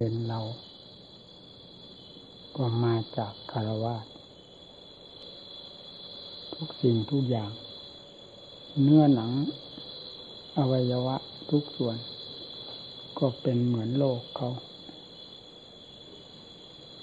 [0.00, 0.40] เป็นเรา
[2.56, 3.96] ก็มาจากคารวะ
[6.54, 7.50] ทุกสิ่งทุกอย่าง
[8.82, 9.30] เนื้อหนัง
[10.58, 11.16] อวัยวะ
[11.50, 11.96] ทุกส่วน
[13.18, 14.50] ก็เป็นเหมือนโลกเขา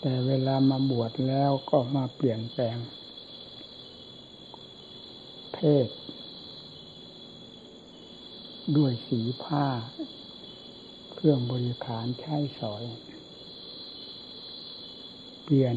[0.01, 2.77] แต่เวลามาบวชแล้วก็มาเปลี่ยนแปลง
[5.53, 5.87] เพศ
[8.77, 9.65] ด้วยสีผ้า
[11.27, 12.83] รื่องบริขารใช้สอย
[15.43, 15.75] เปลี่ยน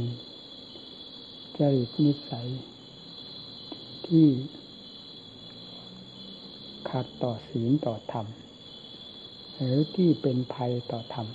[1.58, 2.48] จริตนิสัย
[4.06, 4.28] ที่
[6.90, 8.26] ขัดต่อศีลต่อธรรม
[9.56, 11.26] หรือที่เป็นภัยต่อธรรม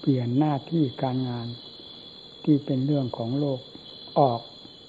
[0.00, 1.48] เปลี่ยนหน้าที่การงาน
[2.44, 3.60] ที่เป็นเรื่องของโลก
[4.18, 4.40] ออก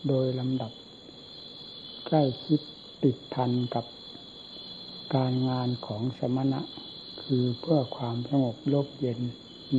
[0.07, 0.71] โดยลำดับ
[2.05, 2.61] ใกล้ชิด
[3.03, 3.85] ติดพันกับ
[5.15, 6.61] การงานของสมณะ
[7.21, 9.19] คือเพื่อความสงบลบเย็น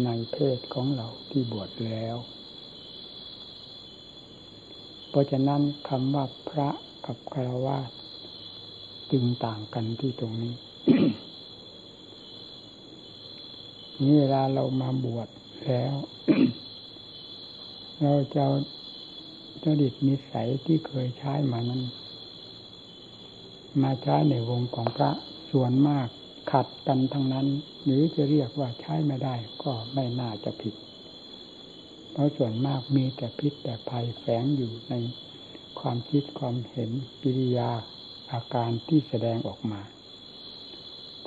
[0.04, 2.16] ในเพศของเราที่บวชแล้ว
[5.08, 6.68] เพราะฉะนั้นคำว่าพระ
[7.06, 7.78] กับคารวะ
[9.12, 10.54] จึงต่างกันที่ตรงนี้
[14.00, 15.28] นี่เวลาเรามาบวช
[15.64, 15.94] แล้ว
[18.02, 18.44] เราจะ
[19.62, 21.82] จดิตนิสัยที่เคยใช้มานั้น
[23.82, 25.10] มาใช้ในวงของพระ
[25.50, 26.08] ส่วนมาก
[26.52, 27.46] ขัดกันทั้งนั้น
[27.84, 30.74] หรือจะเรียกว่าใช้ไม่ได้ก็ไม่น่าจะผิด
[32.12, 34.94] เพราะส่วนมากมีแต่พิษแต่ภัยแฝงอยู่ใน
[35.80, 36.90] ความคิดความเห็น
[37.22, 37.70] กิริยา
[38.32, 39.80] อาการที่แสดงออกมา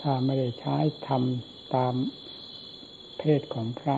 [0.01, 1.93] ถ้าไม่ได้ใช้ทำตาม
[3.17, 3.97] เพศของพระ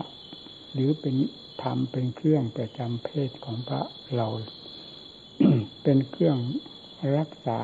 [0.72, 1.16] หรือเป็น
[1.62, 3.82] ทำเป็นเครื่องประจำเพศของพระ
[4.16, 4.28] เรา
[5.82, 6.38] เป็นเครื่อง
[7.16, 7.58] รักษา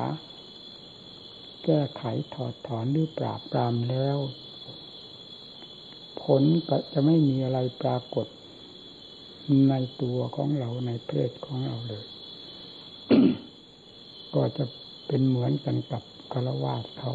[1.65, 4.17] แก้ไขถอดถอนหรือปราบปรามแล้ว
[6.21, 8.27] ผลก็จะไม่มีอะไรปรากฏ
[9.69, 12.05] ในตัวของเราในเพศของเราเลย
[14.35, 14.65] ก็จะ
[15.07, 17.11] เป็นเหมือนกันกับคารวาสเขา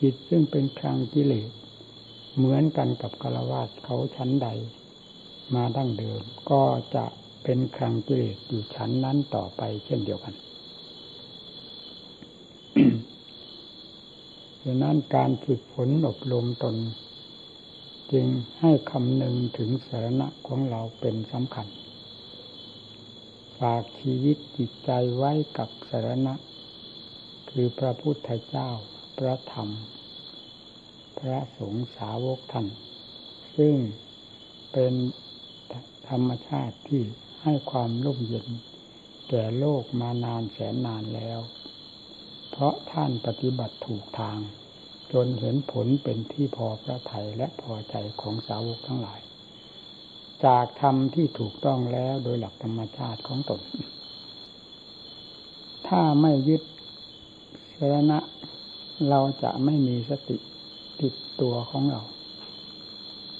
[0.00, 1.50] จิตซึ่งเป็นคลังกิเลส
[2.36, 4.48] เหมือนกันกับคารวาสเขาชั้นใด
[5.54, 6.62] มาดั้งเดิม ก็
[6.94, 7.04] จะ
[7.44, 10.34] เป็นคลังกิเลสอยู่ชั้นนั้นต่อไปเช่นเดียวกัน
[14.64, 16.76] ดังนั้นการฝึกฝนอบรมตน
[18.12, 18.26] จึง
[18.60, 21.66] ให้คำนึงถึงสาระของเราเป็นสำคัญ
[23.58, 26.34] ฝากชีวิตจิตใจไว้กับสาระ
[27.50, 28.70] คือพระพุทธเจ้า
[29.18, 29.68] พระธรรม
[31.18, 32.66] พระสงฆ์สาวกท่าน
[33.56, 33.74] ซึ่ง
[34.72, 34.92] เป็น
[36.08, 37.02] ธรรมชาติที่
[37.42, 38.48] ให้ความร่มเย็น
[39.28, 41.40] แก่โลกมานานแสนนานแล้ว
[42.50, 44.38] เพราะท่านปฏิบัติถูกทาง
[45.12, 49.20] จนเห็นผลเป็นที่พอพระทัยและพอใจของสาวกทั้งหลาย
[50.44, 53.60] จากธรรมที่ถูกต้องแล้วโดยหลักธรรมชาติของตน
[55.88, 56.62] ถ้าไม่ยึด
[57.76, 58.18] สรณะ
[59.08, 60.36] เราจะไม่มีสติ
[61.00, 62.02] ติดตัวของเรา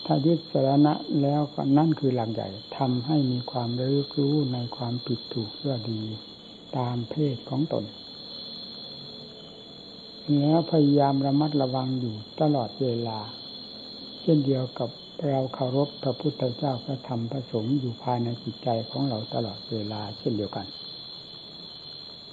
[0.06, 6.00] ถ้ายึดสรณะแล้วก็นั่นคือหลักใหญ่ทำให้มีความรู้รู้ในความผิดถูกเพื่อดี
[6.76, 7.84] ตามเพศของตน
[10.38, 13.18] แล้วพยายามระมัดระวังอยู่ตลอดเวลา
[14.22, 14.90] เช่นเดียวกับ
[15.28, 20.66] เราเคารพพระพุทธเจ้าพระธรรมพระสงฆ์อยู่ภายในจิตใจของเราตลอดเวลา เช่นเดียวกัน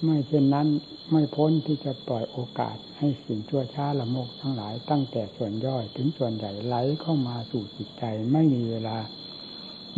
[0.02, 0.68] ไม่เช่นนั้น
[1.10, 8.96] ไม่พ้นที่จะปล่อยโอกาสให้สิ่งชั่วช้าละโมกทั้งหลาย ตั้งแต่ส่วนย่อยถึงส่วนใหญ่ไหลเข้ามาสู่จิตใจไม่มีเวลา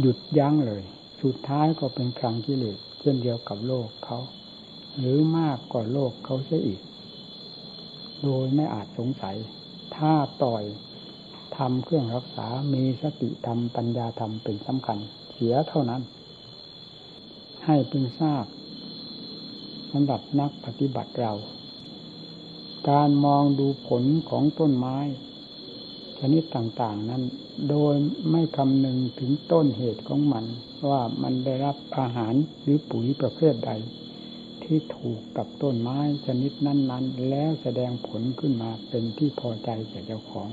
[0.01, 0.83] หยุดยั้งเลย
[1.23, 4.19] สุดท้ายก็เป็นครั้งกิเลสเช่นเดียวกับโลกเขา
[4.99, 6.81] หรือมากกว่าโลกเขาเสียอีก
[8.25, 9.37] โดยไม่อาจสงสัย
[9.97, 10.65] ถ้าปล่อย
[11.57, 14.99] ทำเครื่องรักษา มีสติธรรมปัญญาธรรมเป็นสำคัญ
[15.33, 16.03] เสียเท่านั้น
[17.67, 18.45] ให้พึงทราบ
[19.93, 21.33] สำหรับนักปฏิบัติเรา
[22.91, 24.97] การมองดูผลของต้นไม้
[26.19, 27.23] ชนิดต่างๆนั้น
[27.71, 27.95] โดย
[28.31, 30.45] ไม่คำนึงถึงต้นเหตุของมัน
[30.91, 33.71] ว่ามันได้รับอาหารหรือปุ๋ยประเภทใด
[34.73, 40.49] ที่ถูกกับต้นไม้ชนิดนั้น ๆ แล้วแสดงผลขึ้นมาเป็นที่พอใจแก่เจ้าของ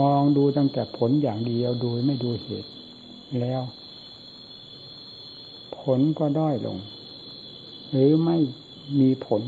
[0.00, 2.70] มองดูตั้งแต่ผลอย่างเดียวโดยไม่ดูเหตุ
[3.40, 3.62] แล้ว
[5.78, 6.78] ผลก็ด้อยลง
[7.90, 8.36] หรือไม่
[9.00, 9.42] มีผล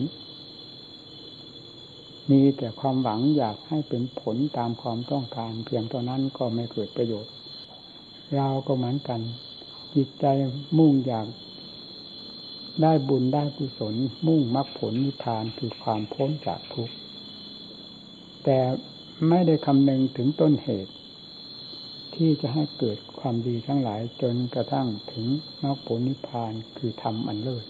[2.30, 7.32] มีแต่ความหวังอยากให้เป็นผลตามความต้องการ เพียงเท่านั้นก็ไม่เกิดประโยชน์
[8.36, 9.22] เราก็เหมือนกัน
[9.94, 10.26] จิตใจ
[10.78, 11.26] มุ่งอยาก
[12.82, 13.94] ได้บุญได้กุศล
[14.26, 16.94] มุ่งมรรคผลนิพพานคือความพ้นจากทุกข์
[18.44, 18.58] แต่
[19.28, 20.92] ไม่ได้คำนึงถึงต้นเหตุ
[22.14, 25.26] ที่จะให้เกิดความดีทั้งหลายจนกระทั่งถึง
[25.62, 27.64] มรรคผลนิพพานคือธรรมอันเลิศ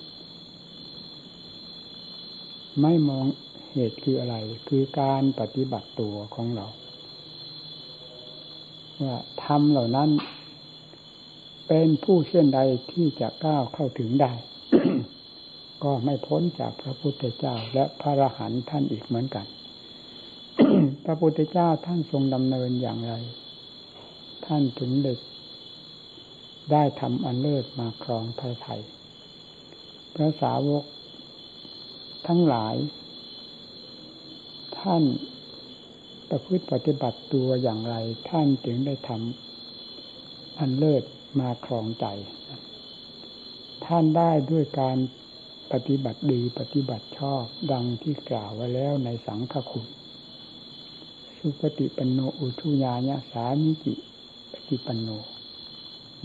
[2.82, 3.26] ไม่มอง
[3.72, 4.36] เหตุคืออะไร
[4.68, 6.66] คือการปฏิบัติตัวของเรา
[9.02, 10.10] ว่าธรรมเหล่านั้น
[11.68, 12.60] เป็นผู้เช่นใด
[12.92, 14.32] ที่จะก้าวเข้าถึงได้
[15.84, 19.46] ก็ไม่พ้นจากพระพุทธเจ้าและพระอรหันต์ท่านอีกเหมือนกัน
[21.04, 23.14] พระพุทธเจ้าท่านทรงดำเนินอย่างไร
[24.46, 25.18] ท่านถึงเด็ก
[26.72, 28.80] ได้ทำอันเลิศมาครองไทยไทย
[30.14, 30.84] พระสาวก
[32.26, 32.74] ทั้งหลาย
[34.80, 35.02] ท่าน
[36.28, 37.96] ประพฤติปฏิบัติตัวอย่างไร
[38.30, 41.04] ท่านจึงได้ทำอันเลิศ
[41.38, 42.06] มาครองใจ
[43.84, 44.96] ท่านได้ด้วยการ
[45.72, 47.42] ปฏิบัติดีปฏิบัติชอบ
[47.72, 49.86] ดังที่กล่าวไว้แล้วในสังฆคุณ
[51.38, 53.94] สุปฏิปันโนอุทุญาญาสามิจิ
[54.52, 55.08] ปฏิปันโน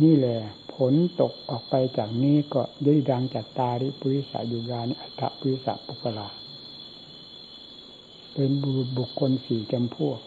[0.02, 0.38] นี่แหละ
[0.74, 6.28] ผลตกออกไปจากนี้ก็ได้ดังจัตตาริปุริสายุรานิอัตตปุริสาปุกลา
[8.34, 8.52] เป็น
[8.98, 10.20] บุคคลสี่จำพวก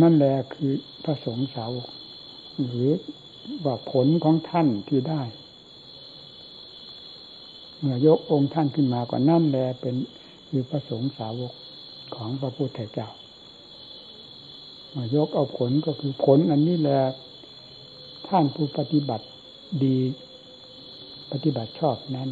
[0.00, 0.72] นั่นแหละคือ
[1.04, 1.88] พระสงฆ์สาวก
[2.62, 2.90] หรือ
[3.64, 5.22] ว่าผลของท่านที่ได้
[7.78, 9.94] เมื่อยกองค์ท่านขึ้นมาก่อนนั่นแหละเป็น
[10.48, 11.52] คือพระสงฆ์สาวก
[12.14, 13.08] ของพระพุทธเจ้า
[14.90, 17.00] เมื่อยกเอาผลก็คือผลอันนี้แหละ
[18.28, 19.26] ท่านผู้ปฏิบัติ
[19.84, 19.98] ดี
[21.32, 22.28] ปฏิบัติชอบนั้น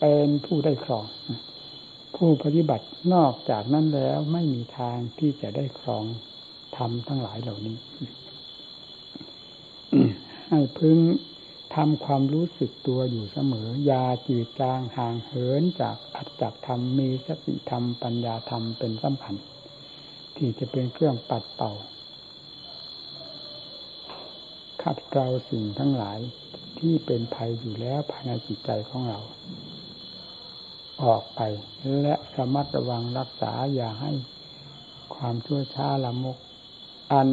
[0.00, 1.06] เป็นผู้ได้ครอง
[2.16, 6.04] ผู้ปฏิบัตินอกจากนั้นแล้วไม่มีทางที่จะได้ครอง
[6.76, 7.76] ทำทั้งหลายเหล่านี้
[10.54, 10.98] ให้พึง
[11.74, 19.36] ทำความรู้สึกตัวอยู่เสมอ ยาจืดจางห่างเหินจากอัตจักธรรมมีสติธรรม ปัญญาธรรมเป็นสำคัญ
[20.36, 21.72] ที่จะเป็นเครื่องปัดเป่า
[24.82, 26.18] ขัดเกลาสิ่งทั้งหลาย
[26.78, 29.20] ที่เป็นภัยอยู่แล้วภายในจิตใจของเรา
[31.04, 31.40] ออกไป
[32.00, 34.12] และระมัดระวังรักษาอย่าให้
[35.14, 36.38] ความชั่วช้าละมก
[37.12, 37.28] อัน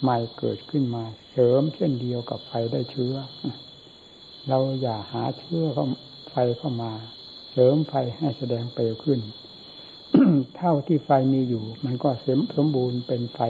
[0.00, 3.14] ใหม่เกิดขึ้นมา เสริมเช่นเดียวกับไฟได้เชื้อ
[4.48, 5.86] เราอย่าหาเชื้อเข้า
[6.30, 6.92] ไฟเข้ามา
[7.52, 9.20] เสริมไฟให้แสดงเปลวขึ้น
[10.56, 13.40] เท่าที่ไฟมีอยู่ มันก็เสมบูรณ์เป็นไฟ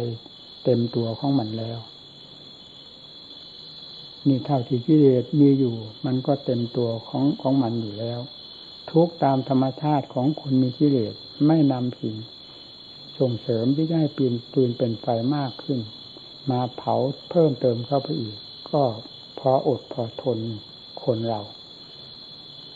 [0.65, 1.79] เต็มตัวของมันแล้ว
[4.29, 5.77] นี่เท่าที่กิเลสมีอยู่
[6.07, 8.21] มันก็เต็มตัวของของมันอยู่แล้ว
[8.91, 11.15] ทุกตามธรรมชาติของคนมีกิเลส
[11.47, 12.17] ไม่นำสิ่ง
[13.19, 15.07] ส่งเสริมที่จะให้ปืนปืนเป็นไฟ
[15.37, 15.79] มากขึ้น
[16.51, 16.95] มาเผา
[17.31, 18.37] เพิ่มเติมเข้าไปอีก
[18.71, 18.83] ก็
[19.39, 20.39] พออดพอทน
[21.05, 21.41] คนเรา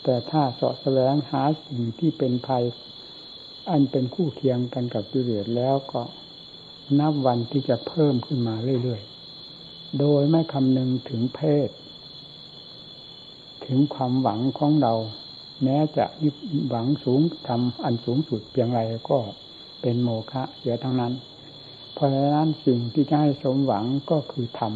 [0.03, 2.63] แต่ถ้าสาะแสวงหาสิ่งที่เป็นภัย
[3.69, 6.01] อันเป็นคู่เคียงกันกับกิเลสแล้วก็
[6.99, 11.69] นับวันที่จะเพิ่มขึ้นมาเรื่อยๆ โดยไม่คำนึงถึงเพศ
[13.65, 14.93] ถึงความหวังของเรา
[15.63, 16.05] แม้จะ
[16.69, 19.17] หวังสูงทำอันสูงสุดเพียงไรก็
[19.81, 21.13] เป็นโมฆะเสียทั้งนั้น
[21.99, 24.73] เพราะฉะนั้นสิ่งที่จะให้สมหวังก็คือธรรม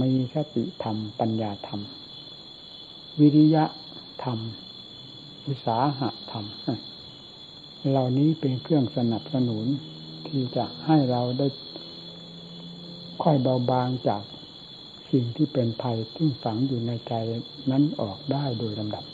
[0.00, 1.80] มีสติธรรม ปัญญาธรรม
[3.20, 3.64] วิริยะ
[4.24, 4.38] ธรรม
[5.46, 6.44] อุสาหะธรรม
[7.90, 9.66] เหล่านี้เป็นเครื่องสนับสนุน
[10.26, 11.46] ที่จะให้เราได้
[13.22, 14.22] ค่อยเบาบางจาก
[15.10, 17.12] สิ่งที่เป็นภัยที่ฝังอยู่ในใจ
[17.70, 19.04] นั้นออกได้โดยลำดับ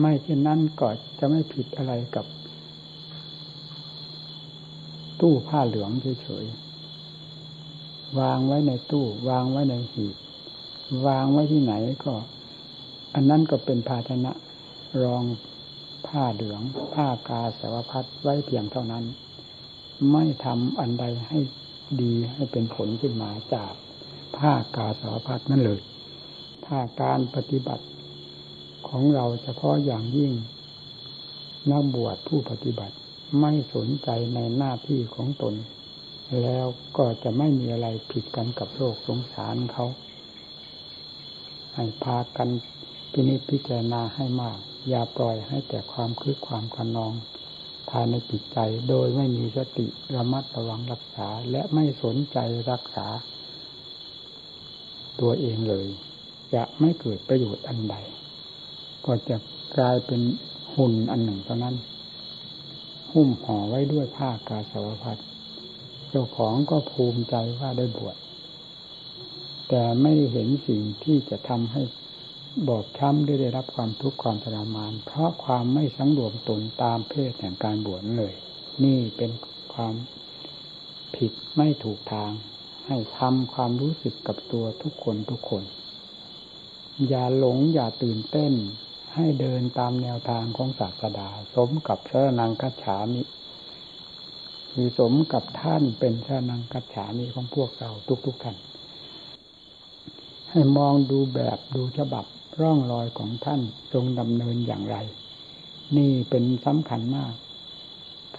[0.00, 2.26] ไม่เช่นนั้นก็จะไม่ผิดอะไรกับ
[5.20, 5.90] ตู้ผ้าเหลือง
[6.22, 10.16] เฉยๆ วางไว้ในตู้ วางไว้ในหีบ
[11.06, 12.14] วางไว้ที่ไหนก็
[13.14, 14.32] อันนั้นก็เป็นภาชนะ
[15.02, 15.24] รอง
[16.06, 16.60] ผ้าเหลือง
[16.94, 19.04] ผ้ากาสาวพัดไว้เพียงเท่านั้น
[20.12, 21.38] ไม่ทำอันใดให้
[22.02, 23.72] ดีให้เป็นผลขึ้นมาจาก
[24.36, 25.80] ผ้ากาสาวพัดนั่นเลย
[26.66, 27.84] ถ้าการปฏิบัติ
[28.88, 30.32] ของเราเฉพาะอย่างยิ่ง
[31.70, 32.94] นักบวชผู้ปฏิบัติ
[33.40, 35.54] ไม่สนใจในหน้าที่ของตน
[36.42, 39.86] แล้วก็จะไม่มีอะไรผิดกันกับโลกสงสารเขา
[41.74, 42.48] ให้พากัน
[43.12, 44.58] พินิจพิจารณาให้มาก
[44.88, 47.12] อย่าปล่อยให้แต่ความคึกความกันนอง
[47.90, 48.58] ภายในจิตใจ
[48.88, 52.38] โดยไม่มีสติระมัดระวังรักษาและไม่สนใจ
[52.70, 53.06] รักษา
[55.20, 55.86] ตัวเองเลย
[56.54, 57.96] จะไม่เกิดประโยชน์อันใด
[59.06, 59.36] ก็จะ
[59.76, 60.20] กลายเป็น
[60.74, 61.76] หุ่นอันหนึ่งเท่านั้น
[63.12, 65.18] หุ้มห่อไว้ด้วยผ้ากาสาวพัด
[66.10, 68.16] เจ้าของก็ภูมิใจว่าได้บวช
[69.68, 71.82] แต่ไม่เห็นสิ่งที่จะทำให้
[72.68, 78.34] บอบช้ำได้ได้รับความทุกข์ความทรมาน เพราะความไม่สังรวมตนตามเพศแห่งการบวชเลย
[78.84, 79.30] นี่เป็น
[79.74, 79.94] ความ
[81.16, 82.30] ผิดไม่ถูกทาง
[82.86, 85.62] ให้ทำความรู้สึกกับตัวทุกคนทุกคน
[87.08, 88.52] อย่าหลงอย่าตื่นเต้น
[89.14, 93.22] ให้เดินตามแนวทางของศาสดา สมกับพระนังคัจฉามิ
[94.72, 97.90] คือสมกับท่านเป็นพระนังคัจฉามิของพวกเรา
[98.26, 98.56] ทุกๆท่าน
[100.50, 102.24] ให้มองดูแบบดูฉบับ
[102.60, 103.60] ร่องรอยของท่าน
[103.92, 104.96] ทรงดำเนินอย่างไร
[105.96, 107.34] นี่เป็นสำคัญมาก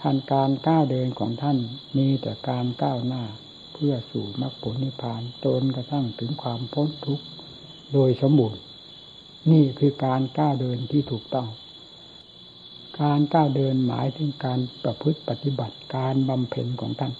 [0.00, 1.58] การการก้าวเดินของท่าน
[1.96, 3.22] มีแต่การก้าวหน้า
[3.72, 7.24] เพื่อสู่มรรคผลนิพพานจนกระทั่งถึงความพ้นทุกข์
[7.92, 8.63] โดยสมบูรณ์
[9.52, 11.48] นี่คือการก้าวเดินที่ถูกต้อง
[13.00, 17.12] การก้าวเดินหมายถึงการประพฤติปฏิบัติการบำเพ็ญของท่าน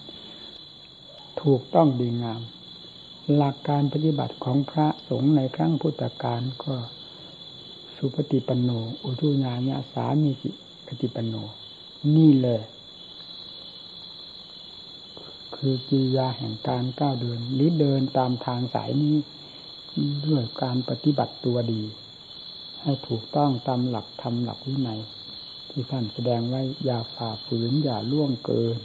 [1.42, 2.40] ถูกต้องดีงาม
[3.34, 6.74] หลักการปฏิบัติของพระสงฆ์ในครั้งพุทธกาลก็
[7.96, 8.70] สุปฏิปันโน
[9.04, 10.50] อุทุญาญาสามีจิ
[10.86, 11.34] ปฏิปันโน
[12.16, 12.62] นี่เลย
[15.56, 19.16] คือกิริยาแห่งการก้าวเดินหรือเดินตามทางสายนี้
[20.26, 21.82] ด้วยการปฏิบัติตัวดี
[22.84, 25.00] ให้ถูกต้องตามหลักธรรมหลักวินัย
[25.70, 28.76] ที่ท่านแสดงไว้อย่าฝ่าฝืนอย่าล่วงเกิน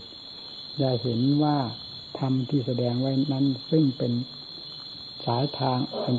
[0.77, 1.58] อย่าเห็นว่า
[2.20, 4.12] ธรรมที่แสดงไว้นั้น ซึ่งเป็น
[5.25, 6.15] สายทางอัน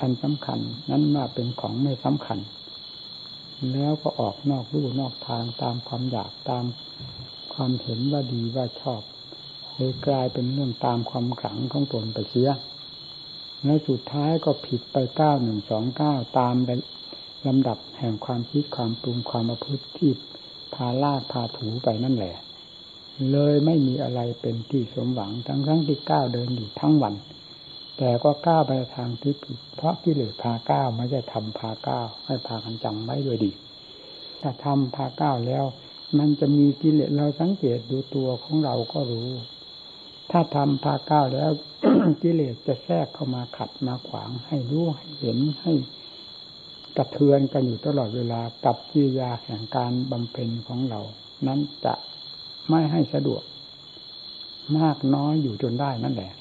[0.00, 0.58] อันสำคัญ
[0.90, 2.38] นั้นว่าเป็นของไม่สำคัญ
[3.72, 6.64] แล้วก็ออกนอกรูนอกทางตามความอยากตาม
[7.54, 9.02] ความเห็นว่าดีว่าชอบ
[9.74, 12.50] เลยกลายเป็นเรื่องตามความขังของตนไปเสีย
[13.64, 16.54] แล้วสุดท้ายก็ผิดไปเก้าหนึ่งสองเก้าตาม
[17.46, 20.10] ลำดับแห่งความคิดความปรุงความประพฤติที่
[20.74, 22.34] พาลากพาถูไปนั่นแหละ
[23.32, 27.14] เลยไม่มีอะไรเป็นที่สมหวังทั้งทั้งที่ก้าวเดินอยู่ทั้งวัน
[27.98, 33.52] แต่ก็ก้าวไปทางที่ผิด เพราะกิเลสพาก้าวไม่ใช่ทำพาก้าวให้พากันจำไว้ด้วยดี
[34.40, 35.64] ถ้าทำพาก้าวแล้ว
[36.18, 39.28] มันจะมีกิเลสเราสังเกตดูตัวของเราก็รู้
[40.30, 41.50] ถ้าทำพาก้าวแล้ว
[42.22, 45.72] กิเลสจะแทรกเข้ามาขัดมาขวางให้รู้ให้เห็นให้
[46.96, 51.00] กระเทือนกันอยู่ตลอดเวลากับกิริยาแห่งการบำเพ็ญของเรา
[51.46, 51.94] นั้นจะ
[52.70, 53.42] ไม่ให้สะดวก
[54.78, 56.32] มากน้อยอยู่จนได้นั่นแหละ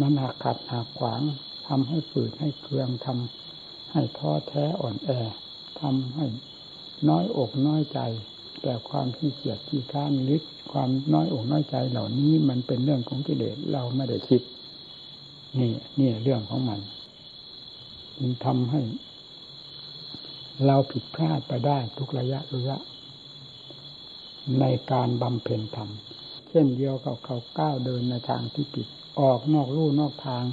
[0.00, 1.22] มันหักขัดหักขวาง
[1.68, 5.10] ทำให้ฝืดให้เครืองทำให้ท้อแท้อ่อนแอ
[5.80, 6.26] ทำให้
[7.08, 8.00] น้อยอกน้อยใจ
[8.62, 14.42] แต่ความขี้เกียจขี้ค้านลึกความน้อยอกน้อยใจเหล่านี้มันเป็นเรื่องของกิเลสเราไม่ได้คิด
[15.58, 16.80] นี่นี่เรื่องของมัน
[18.20, 18.82] มันทำให้
[20.66, 22.76] เราผิดพลาดไปได้ทุกระยะระยะ
[24.60, 25.90] ในการบำเพ็ญธรรม
[26.48, 28.86] เช่นเดียวกับเขาก้าวเดินในทางที่ผิด
[29.20, 30.44] ออกนอกลู่นอกทาง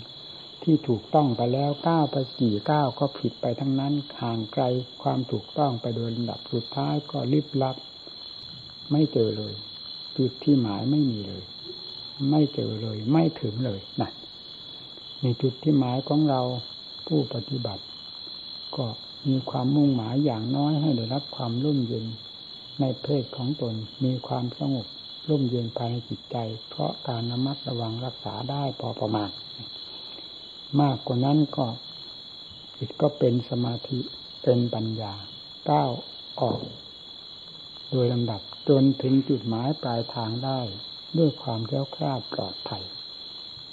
[0.63, 4.63] ที่ถูกต้องไปแล้วก้าวไปกี่ก้าวก็ผิดไปทั้งนั้นห่างไกล
[5.03, 7.75] ความถูกต้องไปโดยลำดับสุดท้ายก็ลิบลับ
[8.91, 9.53] ไม่เจอเลย
[10.17, 11.43] จุดที่หมายไม่มีเลย
[12.31, 14.13] ไม่เจอเลย ไม่ถึงเลยนั่น
[15.21, 16.41] ในจุดที่หมายของเรา
[17.07, 17.83] ผู้ปฏิบัติ
[18.75, 18.85] ก็
[19.27, 22.05] มีความมุ่งหมายอย่างน้อยให้ได้รับความร่มเย็น
[22.79, 24.87] ในเพศของตนมีความสงบ
[25.29, 26.37] ร่มเย็นภายในจิตใจ
[26.69, 29.29] เพราะการระมัดระวังรักษาได้พอประมาณ
[30.81, 31.65] มากกว่านั้นก็
[32.77, 33.99] จิตก็เป็นสมาธิ
[34.43, 35.13] เป็นปัญญา
[35.69, 35.91] ก้าว
[36.41, 36.61] ออก
[37.91, 40.59] โดยลำดับจนถึงจุดหมายปลายทางได้
[41.17, 42.83] ด้วยความแก้วคลาดปลอดภัย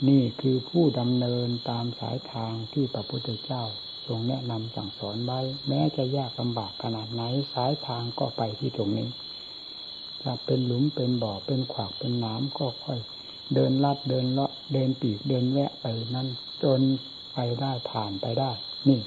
[0.09, 3.63] นี่คือผู้ดำเนินตามสายทางที่พระพุทธเจ้า
[4.07, 7.23] ทรงแนะนำสั่งสอนไว้ แม้จะยากลำบากขนาดไหน
[7.53, 9.09] สายทางก็ไปที่ตรงนี้
[10.25, 12.99] จะเป็นหลุมเป็นบ่อเป็นขวากเป็นน้ำก็ค่อย
[13.55, 15.85] เดินลัดเดินเลาะเดินปีกเดินแวะไป
[16.15, 16.29] นั้น
[16.63, 16.81] จน
[17.35, 18.51] ไปได้ผ่านไปได้
[18.89, 19.01] นี่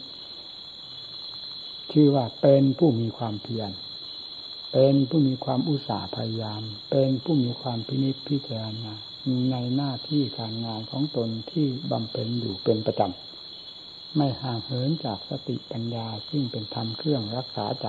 [1.92, 3.72] ชื่อว่าเป็นผู้มีความเพียร
[4.74, 8.94] เป็นผู้มีความอุตสาห์พยายาม เป็นผู้มีความพินิจพิจารณา
[9.52, 17.88] ในหน้าที่การงานของตนที่บำเพ็ญอยู่เป็นประจำ ไม่ห่างเหินจากสติปัญญาซึ่งเป็นธรรมเครื่องรักษาใจ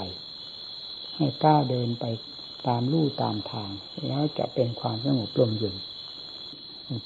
[1.16, 2.04] ให้ก้าวเดินไป
[2.66, 3.70] ตามลู่ตามทาง
[4.06, 5.76] แล้วจะเป็นความสงบลมเย็น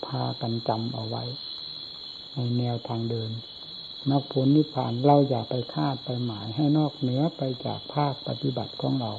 [0.06, 1.24] พากันจำเอาไว้
[2.34, 3.30] ในแนวทางเดิน
[4.10, 9.12] มรรคผลนิพพานเราอย่าไปคาดไปหมายให้นอกเหนือไปจากภาคปฏิบัติของเรา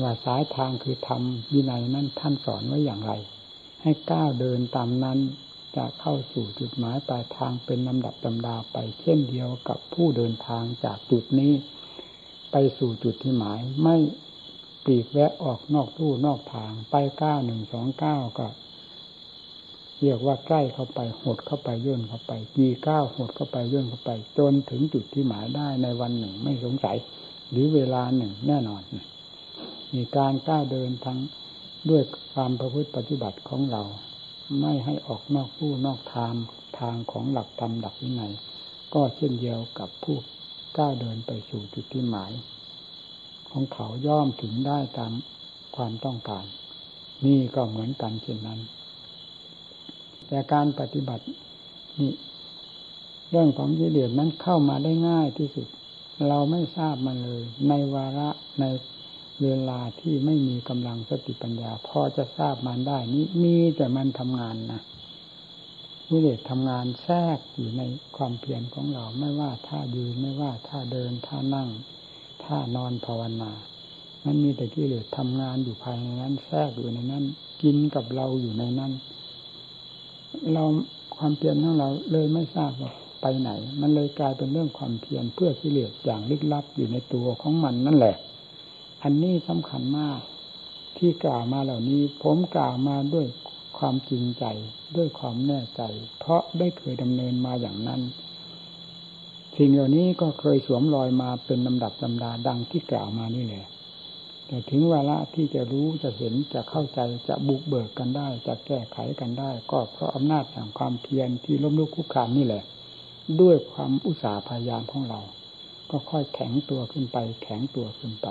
[0.00, 3.12] ว่าสายทางคือธรรมวินัยนั้นท่านสอนไว้อย่างไร
[3.82, 5.18] ให้ก้าวเดินตามนั้น
[5.76, 11.52] จะเข้าสู่จุดหมายปลายทางเป็นลำดับลำดาไปเช่นเดียวกับผู้เดินทางจากจุดนี้
[12.52, 13.96] ไปสู่จุดที่หมายไม่
[14.84, 18.46] ปีกแวะออกนอกตู้นอกทางไปเก้าหนึ่งสองเก้าก็
[20.00, 26.96] เรียกว่าใกล้เข้าไปหดเข้าไปย่นเข้าไปกี่ก้าวหดเข้าไปย่นเข้าไป จนถึงจุดที่หมายได้ในวันหนึ่งไม่สงสัย
[27.50, 28.82] หรือเวลาหนึ่งแน่นอน
[29.94, 31.18] มีการก้าวเดินทั้ง
[31.90, 33.82] ด้วยความประพฤติปฏิบัติของเรา
[34.60, 36.34] ไม่ให้ออกนอกผู้นอกทาง
[36.78, 38.32] ทางของหลักธรรมหลักวินัย
[38.94, 40.16] ก็เช่นเดียวกับผู้
[40.78, 42.32] ก้าวเดินไปสู่จุดที่หมาย
[43.50, 45.12] ของเขาย่อมถึงได้ตาม
[45.76, 46.44] ความต้องการ
[47.26, 48.60] นี่ก็เหมือนกันเช่นนั้น
[50.26, 51.24] แต่การปฏิบัติ
[51.98, 52.12] นี่
[53.30, 55.66] เรื่องของกิเลสนั้นเข้ามาได้ง่ายที่สุด
[56.28, 58.28] เราไม่ทราบมันเลย ในวาระ
[58.60, 58.64] ใน
[59.42, 64.82] เวลาที่ไม่มีกำลังสติปัญญา พอจะทราบมันได้นี้มีแต่มันทำงานนะ
[66.08, 67.82] กิเลสทำงานแทรกอยู่ใน
[68.16, 71.68] ความเพียรของเราไม่ว่าท่ายืนไม่ว่าท่าเดินท่านั่ง
[72.44, 73.52] ท่านอนภาวนา
[74.26, 77.24] มันมีแต่กิเลสทำงานอยู่ภายในนั้น แทรกอยู่ในนั้น
[77.62, 78.92] กินกับเราอยู่ในนั้น
[80.52, 80.64] เรา
[81.16, 88.16] ความเพียรของเราเลยไม่ทราบว่าไปไหน มันเลยกลายเป็นเรื่องความเพียรเพื่อกิเลสอย่างลึกลับอยู่ในตัวของมันนั่นแหละ
[89.02, 90.20] อันนี้สำคัญมาก
[90.96, 93.26] ที่กล่าวมาเหล่านี้ ผมกล่าวมาด้วย
[93.78, 94.44] ความจริงใจ
[94.96, 95.82] ด้วยความแน่ใจ
[96.18, 98.00] เพราะได้เคยดำเนินมาอย่างนั้น
[99.56, 103.66] สิ่งเหล่านี้ก็เคยสวมรอยมาเป็นลำดับลำดาดังที่กล่าวมานี่แหละ
[104.46, 112.62] แต่ถึงเวลาที่จะรู้จะเห็นจะเข้าใจจะบุกเบิกกันได้ จะแก้ไขกันได้ ก็เพราะอำนาจแห่งความเพียรที่ล้มลุกคุกคามนี่แหละ
[113.40, 115.20] ด้วยความอุตสาห์พยายามของเรา
[115.90, 118.28] ก็ค่อยแข็งตัวขึ้นไป แข็งตัวขึ้นไป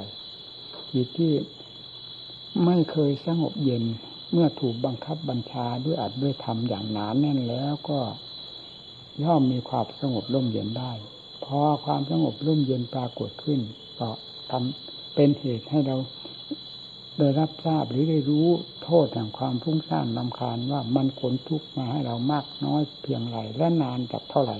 [0.93, 1.33] จิตที่
[2.65, 3.83] ไม่เคยสงบเย็น
[4.31, 7.99] เมื่อถูกบังคับบัญชาด้วยอัดด้วยทำอย่างหนานแน่นแล้วก็
[9.23, 10.91] ย่อมมีความสงบร่มเย็นได้
[11.45, 13.59] พอความสงบร่มเย็นปรากฏขึ้น
[13.99, 14.09] ก็
[14.51, 15.97] ทำเป็นเหตุให้เรา
[17.17, 18.47] ได้รับทราบหรือได้รู้
[18.83, 24.57] โทษแห่งความพุ่งสร้างลำคาญว่ามันขนทุกข์มาให้เรามากน้อยเพียงไรและนานจากเท่าไหร่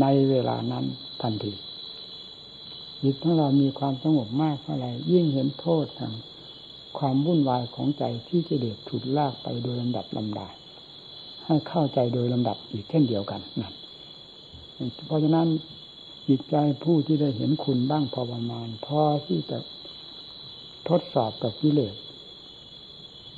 [0.00, 0.84] ในเวลานั้น
[1.22, 1.52] ทันที
[3.02, 6.12] จิตของเรามีความสงบมากเท่าไหร่ยิ่งเห็นโทษแห่ง
[6.98, 10.48] ความวุ่นวายของใจที่จะเดือดฉุดลากไปโดยลำดับลำดา
[11.44, 13.74] ให้เข้าใจโดยลำดับอีกเช่นเดียวกันนั่น
[15.06, 15.48] เพราะฉะนั้น
[16.28, 19.58] จิตใจผู้ที่ได้เห็นคุณบ้างพอประมาณพอที่จะ
[20.88, 21.94] ทดสอบกับกิเลส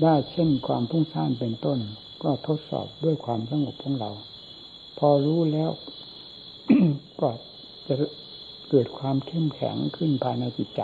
[0.02, 1.78] ได้เช่นความพุ่งซ่านเป็นต้น
[2.22, 4.10] ก็ทดสอบด้วยความสงบของเรา
[4.98, 5.70] พอรู้แล้ว
[7.20, 7.28] ก็
[7.86, 7.94] จะ
[8.70, 10.82] เกิดความเข้มแข็งขึ้นภายในจิตใจ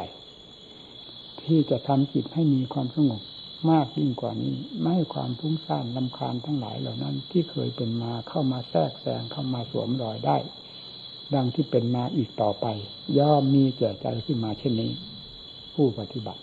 [1.42, 3.22] ที่จะทำจิตให้มีความสงบ
[3.70, 10.36] มากยิ่งกว่านี้ ไม่ให้ความพุ่งซ่านลำคาญทั้งหลายเหล่านั้น ที่เคยเป็นมาเข้ามาแทรกแซงเข้ามาสวมรอยได้
[11.34, 12.66] ดังที่เป็นมาอีกต่อไป
[13.18, 14.92] ย่อมมีแก่ใจขึ้นมาเช่นนี้
[15.74, 16.42] ผู้ปฏิบัติ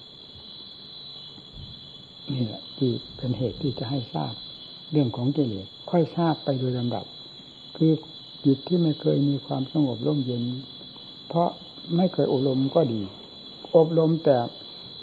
[2.33, 4.33] นี่แหละที่เป็นเหตุที่จะให้ทราบ
[4.91, 7.05] เรื่องของเกลียค่อยทราบไปโดยลำดับ
[7.77, 7.91] คือ
[8.45, 10.43] จิตที่ไม่เคยมีความสงบร่มเย็น
[11.27, 11.49] เพราะ
[11.95, 13.01] ไม่เคยอบรมก็ดี
[13.77, 14.37] อบรมแต่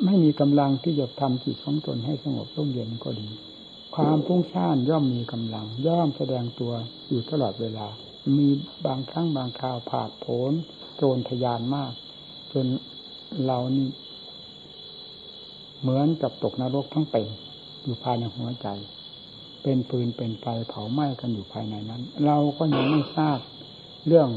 [0.04, 3.28] ไม่มีกำลังที่จะทำจิตของตนให้สงบร่มเย็นก็ดี
[3.94, 6.72] ความพุ่งซ่านย่อมมีกำลัง ย่อมแสดงตัว
[7.09, 7.87] อยู่ตลอดเวลา
[8.38, 8.48] มี
[8.87, 10.52] บางครั้งบางคราวผาดโผน
[10.96, 11.92] โจรทยานมาก
[12.52, 12.66] จน
[13.46, 13.88] เรานี่
[15.80, 17.26] เหมือนกับตกนรกทั้งเป็น
[17.83, 18.68] อยู่ภายในหัวใจ
[19.62, 23.38] เป็นปืนเป็นไฟเผาไหม้กันอยู่ภายในนั้น เราก็ยังไม่ทราบ
[24.06, 24.28] เรื่อง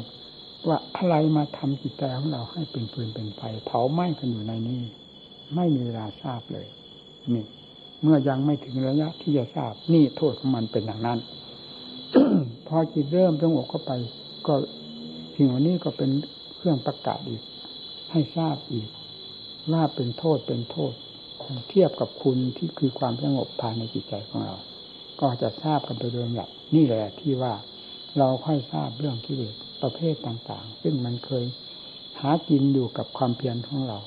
[0.67, 4.81] ว่าอะไรมาทำจิตใจของเราให้เป็นปืนเป็นไฟเผาไหม้กันอยู่ในนี้
[5.55, 6.67] ไม่มีเวลาทราบเลย
[7.33, 7.45] นี่
[8.01, 11.19] เมื่อยังไม่ถึงระยะที่จะทราบนี่โทษของมันเป็นอย่างนั้น
[12.67, 13.91] พอจิตเริ่มสงบเข้าไป
[14.47, 14.53] ก็
[15.35, 16.09] สิ่งเหล่านี้ก็เป็น
[16.55, 17.41] เครื่องประกาศอีก
[18.11, 18.87] ให้ทราบอีก
[19.71, 20.93] ว่าเป็นโทษเป็นโทษ
[21.69, 24.55] เทียบกับคุณที่คือความสงบภายในจิตใจของเรา
[25.19, 27.53] ก็จะทราบกันโดยรวมหลักนี่แหละที่ว่า
[28.17, 31.45] เราค่อยทราบเรื่องกิเลส ประเภทต่างๆ ซึ่งมันเคย
[32.19, 33.99] หากินอยู่กับความเพียรของเรา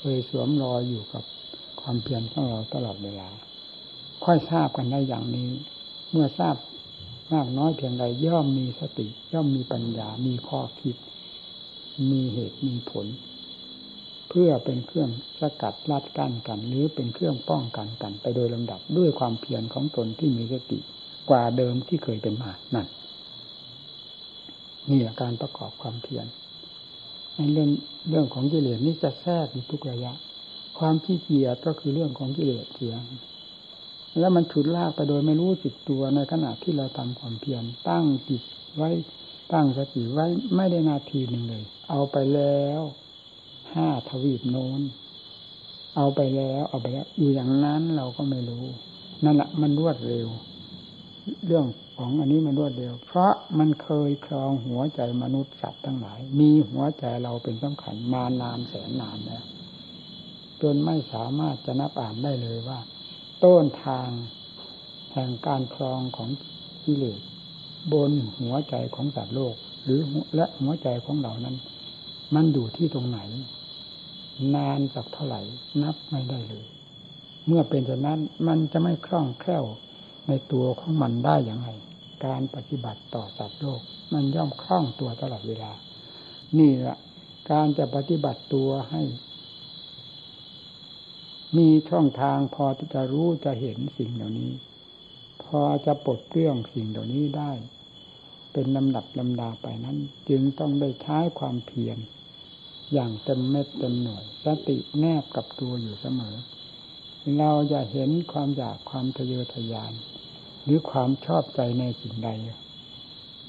[0.00, 1.24] เคยสวมรอยอยู่กับ
[1.80, 3.28] ความเพียรของเราตลอดเวลา
[4.24, 5.48] ค่อยทราบกันได้อย่างนี้
[6.10, 6.56] เมื่อทราบ
[7.32, 10.96] มากน้อยเพียงใดย่อมมีสติ ย่อมมีปัญญา มีข้อคิด
[12.10, 13.06] มีเหตุมีผล
[14.28, 20.78] เพื่อเป็นเครื่องสกัดลัดกั้นกัน หรือเป็นเครื่องป้องกันกัน ไปโดยลำดับด้วยความเพียรของตนที่มีสติ
[21.30, 22.86] กว่าเดิมที่เคยเป็นมานั่น
[24.90, 26.26] นี่การประกอบความเพียร
[27.36, 27.70] ในเรื่อง
[28.08, 30.12] เรื่องของกิเลสนี่จะแทรกอยู่ทุกระยะ
[30.78, 33.02] ความขี้เกียจก็คือเรื่องของกิเลสเสียง
[34.18, 38.42] แล้วมันฉุดลากไปโดยไม่รู้จิตตัวในขณะที่เราทำความเพียรตั้งจิต
[38.76, 38.90] ไว้
[39.52, 42.80] ตั้งสติไว้ไม่ได้นาทีหนึ่งเลย เอาไปแล้ว
[43.74, 44.80] ห้าทวีปโน้น
[45.96, 48.64] เอาไปแล้ว เอาไปแล้ว อยู่อย่างนั้นเราก็ไม่รู้
[49.24, 50.28] นั่นแหละมันรวดเร็ว
[51.46, 51.66] เรื่อง
[51.96, 59.44] ของอันนี้มันรวดเดียวเพราะมันเคยครองหัวใจมนุษย์สัตว์ทั้งหลาย มีหัวใจเราเป็นสำคัญมานานแสนนานแล้ว
[60.62, 62.78] จนไม่สามารถจะนับอ่านได้เลยว่า
[63.44, 64.08] ต้นทาง
[65.12, 66.28] แห่งการครองของ
[66.84, 67.20] กิเลส
[67.92, 69.54] บนหัวใจของสัตว์โลก
[69.84, 70.00] หรือ
[70.34, 71.56] และหัวใจของเรานั้น
[72.34, 73.20] มันอยู่ที่ตรงไหน
[74.54, 75.40] นานสักเท่าไหร่
[75.82, 76.64] นับไม่ได้เลย
[77.46, 79.64] เมื่อเป็นเช่นนั้นมันจะไม่คล่องแคล่ว
[80.28, 81.70] ในตัวของมันได้อย่างไร
[82.26, 83.80] การปฏิบัติต่อสัตว์โลก
[84.12, 85.72] มันย่อมคล่องตัวตลอดเวลา
[86.58, 86.96] นี่แหละ
[87.50, 89.02] การจะปฏิบัติตัวให้
[91.56, 94.52] มีช่องทางพอที่จะรู้จะเห็นสิ่งเหล่านี้
[95.44, 97.52] พอจะปลดเปลื้องสิ่งเหล่านี้ได้
[98.52, 99.96] เป็นลำดับลำดาไปนั้น
[100.28, 101.98] จึงต้องได้ใช้ความเพียร
[102.92, 106.34] อย่างเต็มเม็ดเต็มหน่วยสติแนบกับตัวอยู่เสมอ
[107.38, 109.92] เราจะเห็นความอยากความทะเยอทะยาน
[110.64, 112.28] หรือความชอบใจในสิ่งใด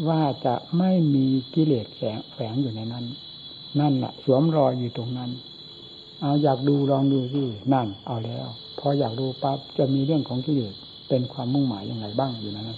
[0.08, 1.88] ว่าจะไม่มีกิเลส
[2.34, 3.06] แฝงอยู่ในนั้น
[3.80, 5.32] นั่นแหละสวมรอยอยู่ตรงนั้น
[6.22, 8.48] เอาอยากดูลองดูสินั่น เอาแล้ว
[8.80, 10.74] พออยากดูปั๊บจะมีเรื่องของกิเลส
[11.10, 12.72] เป็นความมุ่งหมายอยังไงบ้างอยู่นั้น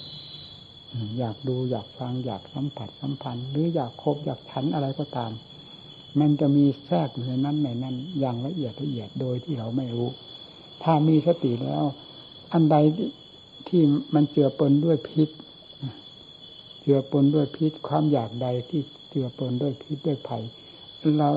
[1.20, 5.32] อยากดูอยากฟังอยากสัมผัสสัมพันธ์หรืออยากคบอยากฉันอะไรก็ตาม
[6.20, 10.08] มันจะมีแทรกอยู่ในนั้นในนั้นอย่างละเอียดละเอียดโดยที่เราไม่รู้
[10.84, 11.84] ถ้ามีสติแล้ว
[12.54, 12.76] อันใด
[13.68, 13.82] ที่
[14.14, 15.30] มันเจือปนด้วยพิษ
[16.82, 20.44] เจือปนด้วยพิษ ความอยากใดที่เจือปนด้วยพิษด้วยภัย
[21.20, 21.30] เรา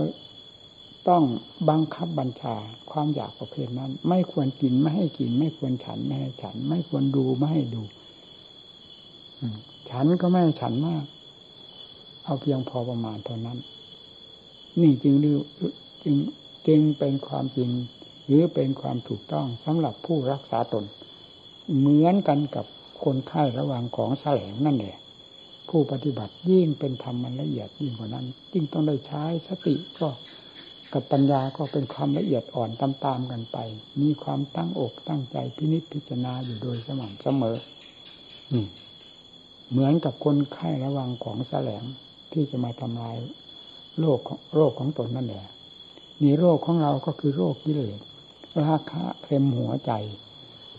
[1.09, 1.23] ต้อง
[1.69, 2.57] บังคับบัญชา
[2.91, 7.83] ความอยากประเภทนั้น ไม่ควรกินไม่ให้กิน ไม่ควรฉันไม่ให้ฉัน ไม่ควรดูไม่ให้ดู
[9.91, 11.05] ฉันก็ไม่ฉันมาก
[12.25, 13.59] เอาเพียงพอประมาณเท่านั้น
[14.81, 15.15] นี่จึง
[16.03, 16.17] จึง
[16.67, 17.71] จึงเป็นความจริง
[18.31, 20.85] หรือเป็นความถูกต้องสำหรับผู้รักษาตน
[21.79, 22.67] เหมือนกันกับ
[23.05, 24.97] คนไข้ระหว่างของแสลงนั่นแหละ
[25.69, 30.09] ผู้ปฏิบัติยิ่งเป็นธรรมมันละเอียดยิ่งกว่านั้น ยิ่งต้องได้ใช้สติก็
[30.93, 33.59] กับปัญญาก็เป็นความละเอียดอ่อนตามๆกันไป
[34.01, 37.57] มีความตั้งอกตั้งใจพินิจพิจารณาอยู่โดยสม่ำเสมอ
[39.71, 41.83] เหมือนกับคนไข้ระวังของแสลง
[42.33, 43.17] ที่จะมาทำลาย
[43.99, 44.21] โรค
[44.55, 45.45] โรคของตนนั่นแหละ
[46.23, 47.99] นี่โรคของเราก็คือโรคกิเลส
[48.59, 49.93] ราคะเต็มหัวใจ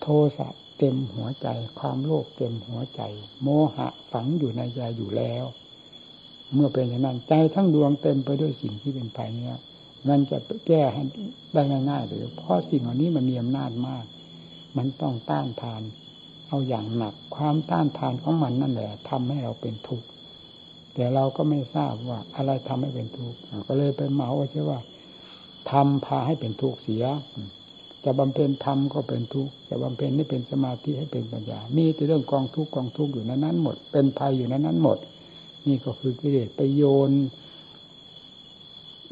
[0.02, 0.08] โท
[0.38, 1.48] สะเต็มหัวใจ
[1.80, 3.02] ความโลภเต็มหัวใจ
[3.42, 5.46] โมหะฝังอยู่ในใจอยู่แล้ว
[6.54, 9.52] เมื่อเป็นอย่างนั้นใจทั้งดวงเต็มไปด้วยสิ่งที่เป็นภายนี้
[10.08, 11.04] มันจะแก้ให้
[11.54, 14.06] ได้ง่ายๆเลยเพราะสิ่งเหล่านี้มันมีอำนาจมาก
[14.78, 15.82] มันต้องต้านทาน
[16.48, 20.08] เอาอย่างหนักความต้านทานของมันนั่นแหละทำให้เราเป็นทุกข์
[20.94, 24.80] แต่เราก็ไม่ทราบว่าอะไรทำให้เป็นทุกข์ก็เลยไปเหมาว่าใช่ว่า
[25.72, 27.06] ทำพาให้เป็นทุกข์เสีย
[28.06, 34.98] จะบำเพ็ญธรรมก็เป็นทุกข์จะบำเพ็ญให้เป็นสมาธิให้เป็นปัญญา มีแต่เรื่องกองทุกข์กองทุกข์อยู่ในนั้นหมด เป็นภัยอยู่ในนั้นหมด
[35.68, 37.12] นี่ก็คือกิเลสไปโยน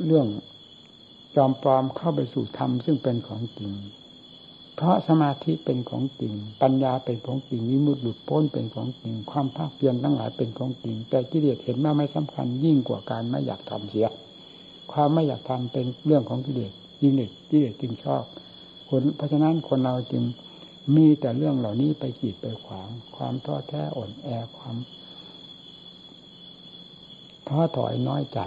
[0.06, 0.28] เรื่อง
[1.36, 3.71] จอมปลอมเข้าไปสู่ธรรมซึ่งเป็นของจริง
[4.75, 14.08] เพราะสมาธิเป็นของจริง ปัญญาเป็นของจริงวิมุตติหลุดพ้นเป็นของจริง ความภาคเพียรทั้งหลายเป็นของจริง แต่กิเลสเห็นว่าไม่สำคัญยิ่งกว่าการไม่อยากทำเสีย
[14.91, 16.71] ความไม่อยากทำเป็นเรื่องของกิเลส
[17.02, 18.23] ยิ่งเด็ดกิเลสจึงชอบ
[18.89, 20.23] คนเพราะฉะนั้นคนเราจึง
[20.95, 24.75] มีแต่เรื่องเหล่านี้ไปกีดไปขวาง ความท้อแท้อ่อนแอความ
[27.47, 28.39] ท้อถอยน้อยใจ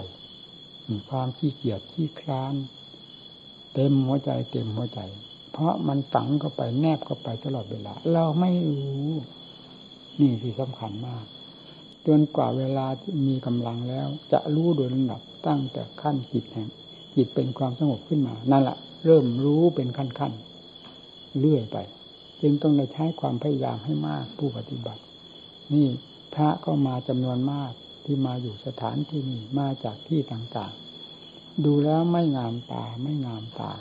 [1.10, 2.54] ความขี้เกียจขี้คร้าน
[3.74, 5.00] เต็มหัวใจเต็มหัวใจ
[5.52, 9.10] เพราะมันฝังเข้าไปแนบเข้าไปตลอดเวลา เราไม่รู้
[10.20, 11.24] นี่ที่สำคัญมาก
[12.06, 16.68] จนกว่าเวลาที่มีกำลังแล้ว จะรู้โดยลำดับตั้งแต่ขั้นจิตแห่ง
[17.16, 21.76] จิตเป็นความสงบขึ้นมา นั่นแหละ เริ่มรู้เป็นขั้นๆเรื่อยไป
[22.40, 25.02] จึงต้องใช้ความพยายามให้มากผู้ปฏิบัติ
[25.72, 25.86] นี่
[26.34, 27.72] พระก็มาจำนวนมาก
[28.04, 33.72] ที่มาอยู่สถานที่นี้มาจากที่ต่างๆ ดูแล้วไม่งามตาไม่งามตา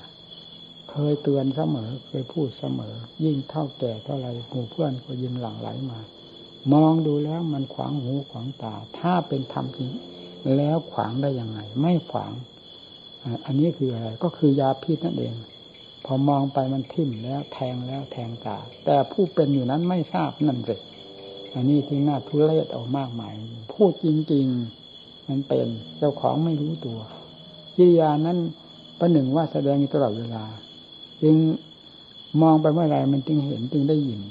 [0.91, 5.99] เคยเตือนเสมอเคยพูดเสมอ ยิ่งเท่าแก่เท่าไรหมู่เพื่อนก็ยิ่งหลั่งไหลมา
[6.73, 9.91] มองดูแล้วมันขวางหูขวางตา ถ้าเป็นธรรมจริง
[10.55, 12.31] แล้วขวางได้ยังไง ไม่ขวาง
[13.45, 15.33] อันนี้คืออะไรก็คือยาพิษนั่นเอง
[16.05, 20.75] พอมองไปมันทิ่มแล้วแทงแล้วแทงตา แต่ผู้เป็นอยู่นั้นไม่ทราบนั่นสิ
[21.55, 23.33] อันนี้ที่น่าทุเรศออกมากมาย
[23.73, 24.45] พูดจริง
[24.87, 26.99] ๆ มันเป็นเจ้าของไม่รู้ตัว
[27.75, 28.37] กิริยานั้น
[28.99, 30.43] ประหนึ่งว่าแสดงตลอดเวลา
[31.23, 31.35] จึง
[32.41, 34.21] มองไปเมื่อไรมันจึงเห็นจึงได้ยิน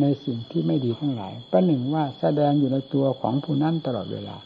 [0.00, 4.36] ในสิ่งที่ไม่ดีทั้งหลาย ประหนึ่งว่าแสดงอยู่ในตัวของผู้นั้นตลอดเวลา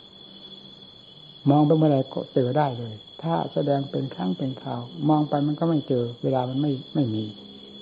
[1.51, 7.25] มองไปเมื่อไรก็เจอได้เลย ถ้าแสดงเป็นครั้งเป็นคราว มองไปมันก็ไม่เจอ เวลามันไม่ไม่มี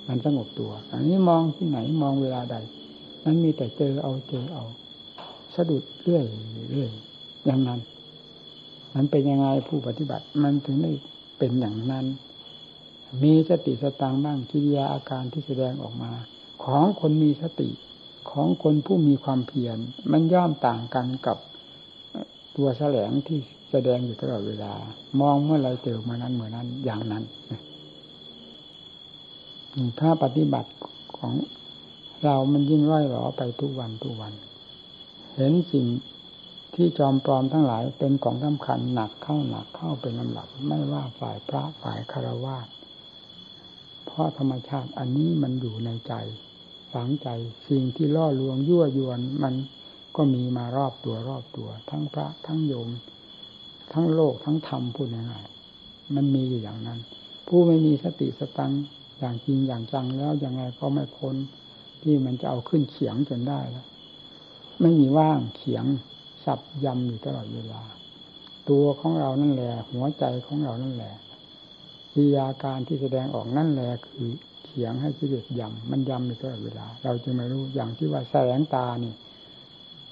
[0.09, 2.57] มันสงบตัว อันนี้มองที่ไหนมองเวลาใด
[3.25, 4.65] นั้นมีแต่เจอเอาเจอเอา
[5.55, 6.25] สะดุดเรื่อย
[6.73, 6.91] เรื่อย
[7.45, 7.81] อย่างนั้น
[8.95, 10.93] มันเป็นยังไงผู้ปฏิบัติ มันถึงได้
[11.39, 12.07] เป็นอย่างนั้น
[13.23, 16.13] มีสติสตางบ้างกิริยาอาการที่แสดงออกมา
[16.65, 17.71] ของคนมีสติ
[18.31, 19.79] ของคนผู้มีความเพียร
[20.13, 21.39] มันย่อมต่างกันกับ
[22.57, 24.73] ตัวแสลงที่ แสดงอยู่ตลอดเวลา
[25.21, 27.25] มองเมื่อไรเจอเมื่อนั้นเมื่อนั้นอย่างนั้น
[30.01, 30.71] ถ้าปฏิบัติ
[31.19, 31.33] ของ
[32.25, 34.33] เรามันยิ่งร่อยหรอไปทุกวันทุกวัน
[35.37, 35.87] เห็นสิ่ง
[36.75, 42.59] ที่จอมปลอมทั้งหลายเป็นของสำคัญหนักเข้าหนักเข้าเป็นลำดับ ไม่ว่าฝ่ายพระฝ่ายคารวะ
[44.07, 46.15] เพราะธรรมชาติอันนี้มันอยู่ในใจ
[46.93, 47.29] ฝังใจ
[47.69, 49.55] สิ่งที่ล่อลวงยั่วยวนมัน
[50.17, 52.89] ก็มีมารอบตัวรอบตัว ทั้งพระทั้งโยม
[53.92, 56.99] ทั้งโลกทั้งธรรมพูดง่ายๆมันมีอยู่อย่างนั้น
[57.49, 58.72] ผู้ไม่มีสติสตัง
[59.18, 61.37] อย่างจริงอย่างจังแล้วยังไงก็ไม่พ้น
[62.03, 63.87] ที่มันจะเอาขึ้นเขียงจนได้แล้ว
[64.81, 65.85] ไม่มีว่างเขียง
[66.44, 67.83] สับยำอยู่ตลอดเวลา
[68.70, 71.14] ตัวของเรานั่นแหละหัวใจของเรานั่นแหละ
[72.16, 74.31] วิยาการที่แสดงออกนั่นแหละคือ
[74.64, 79.14] เขียงให้กิเลสยำมันยำอยู่ตลอดเวลา เราจึงไม่รู้อย่างที่ว่าแสงตานี่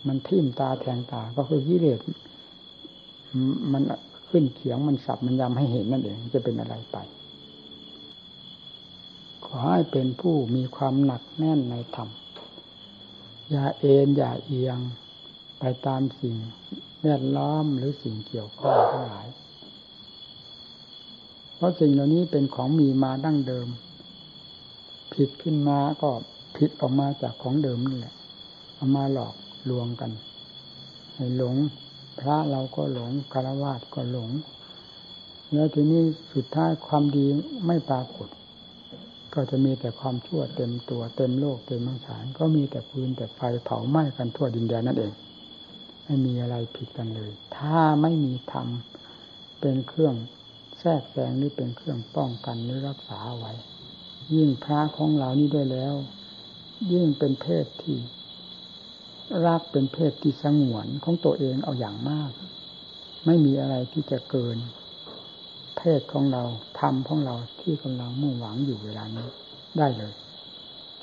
[0.06, 1.98] มันทิ่มตาแทงตาก็คือกิเลส
[3.72, 3.82] มัน
[4.28, 6.96] ขึ้นเขียงมันสับมันยำให้เห็นนั่นเองจะเป็นอะไรไป
[9.44, 12.08] ขอให้เป็นผู้มีความหนักแน่นในธรรม
[13.50, 14.78] อย่าเอ็นอย่าเอียง
[15.58, 16.36] ไปตามสิ่ง
[17.02, 19.26] แวดล้อมหรือสิ่งเกี่ยวข้องทั้งหลาย
[21.56, 23.68] เพราะสิ่งเหล่านี้เป็นของมีมาดั้งเดิม
[25.14, 26.10] ผิดขึ้นมาก็
[26.56, 28.14] ผิดออกมาจากของเดิมนี่แหละ
[28.74, 29.34] เอามาหลอก
[29.70, 30.10] ลวงกัน
[31.14, 31.56] ให้หลง
[32.20, 34.30] พระเราก็หลงคารวะก็หลง
[35.52, 36.02] แล้วทีนี้
[36.34, 37.26] สุดท้ายความดี
[37.66, 38.28] ไม่ปรากฏ
[39.34, 45.12] ก็จะมีแต่ความชั่วเต็มตัวเต็มโลกเต็มมังสารก็มีแต่ปืนแต่ไฟเผาไหม้กันทั่วดินแดนนั่นเอง
[46.04, 48.68] ไม่มีอะไรผิดกันเลย ถ้าไม่มีธรรม
[49.60, 50.14] เป็นเครื่อง
[50.78, 53.52] แทรกแซงหรือเป็นเครื่องป้องกันหรือรักษาไว้
[54.34, 55.94] ยิ่งพระของเรานี้ด้วยแล้ว
[56.92, 57.96] ยิ่งเป็นเพศที่
[59.46, 62.30] รักเป็นเพศที่สงวนของตัวเองเอาอย่างมาก
[63.26, 64.58] ไม่มีอะไรที่จะเกิน
[65.76, 66.42] เพศของเรา
[66.80, 69.28] ธรรมของเราที่กำลังมุ่งหวังอยู่เวลานี้
[69.78, 70.12] ได้เลย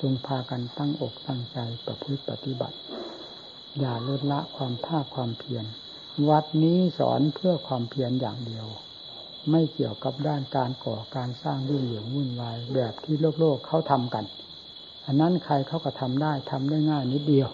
[0.00, 2.76] จงพากันตั้งอกตั้งใจประพฤติปฏิบัติ
[3.78, 5.64] อย่าลดละความภาคความเพียร
[6.28, 8.66] วัดนี้สอนเพื่อความเพียรอย่างเดียว
[9.50, 14.24] ไม่เกี่ยวกับด้านการก่อการสร้างรุ่งเหลืองวุ่นวายแบบที่โลกโลกเขาทำกัน
[15.06, 17.48] อันนั้นใครเขาก็ทำได้ทำได้ง่ายนิดเดียว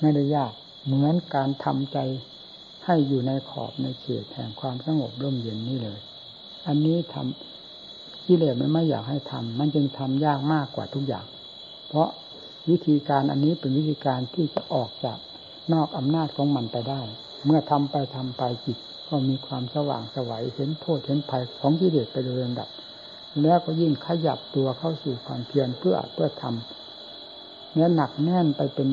[0.00, 0.52] ไม่ได้ยาก
[0.84, 1.98] เหมือนการทำใจ
[2.84, 5.98] ให้อยู่ในขอบในเขตแห่งความสงบร่มเย็นนี่เลย
[6.66, 11.26] อันนี้ทำกิเลสมันไม่อยากให้ทำมันจึงทำยากมากกว่าทุกอย่าง
[11.88, 12.08] เพราะ
[12.70, 15.18] วิธีการอันนี้เป็นวิธีการที่จะออกจาก
[15.72, 17.00] นอกอำนาจของมันไปได้
[17.44, 22.68] เมื่อทำไปทำไปจิตก็มีความสว่างสวัยเห็นโทษเห็นภัยของกิเลสไปโดยลำดับ
[23.42, 28.88] แล้วก็ยิ่งขยับตัวเข้าสู่ความเพียรเพื่อเพื่อทำเนื้อหนักแน่นไปเป็น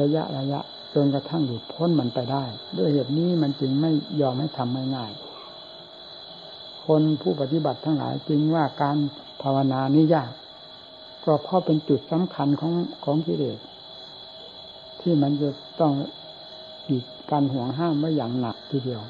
[0.00, 0.60] ระยะระยะ
[0.94, 2.44] จนกระทั่งหลุดพ้นมันไปได้
[2.78, 8.96] ด้วยเหตุนี้มันจึงไม่ยอมให้ทำง่ายๆคนผู้ปฏิบัติทั้งหลายจึงว่าการ
[9.42, 10.30] ภาวนานี้ยาก
[11.24, 12.72] ก็เพราะเป็นจุดสำคัญของ
[13.04, 13.58] ของกิเลส
[15.00, 15.92] ที่มันจะต้อง
[16.90, 19.00] อีกการห่วงห้ามไว้อย่างหนักทีเดียว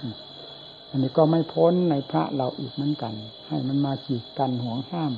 [0.91, 3.15] อันนี้ก็ไม่พ้นในพระเราอีกเหมือนกัน
[3.49, 5.13] ให้มันมาขีดกันห่วงห้าม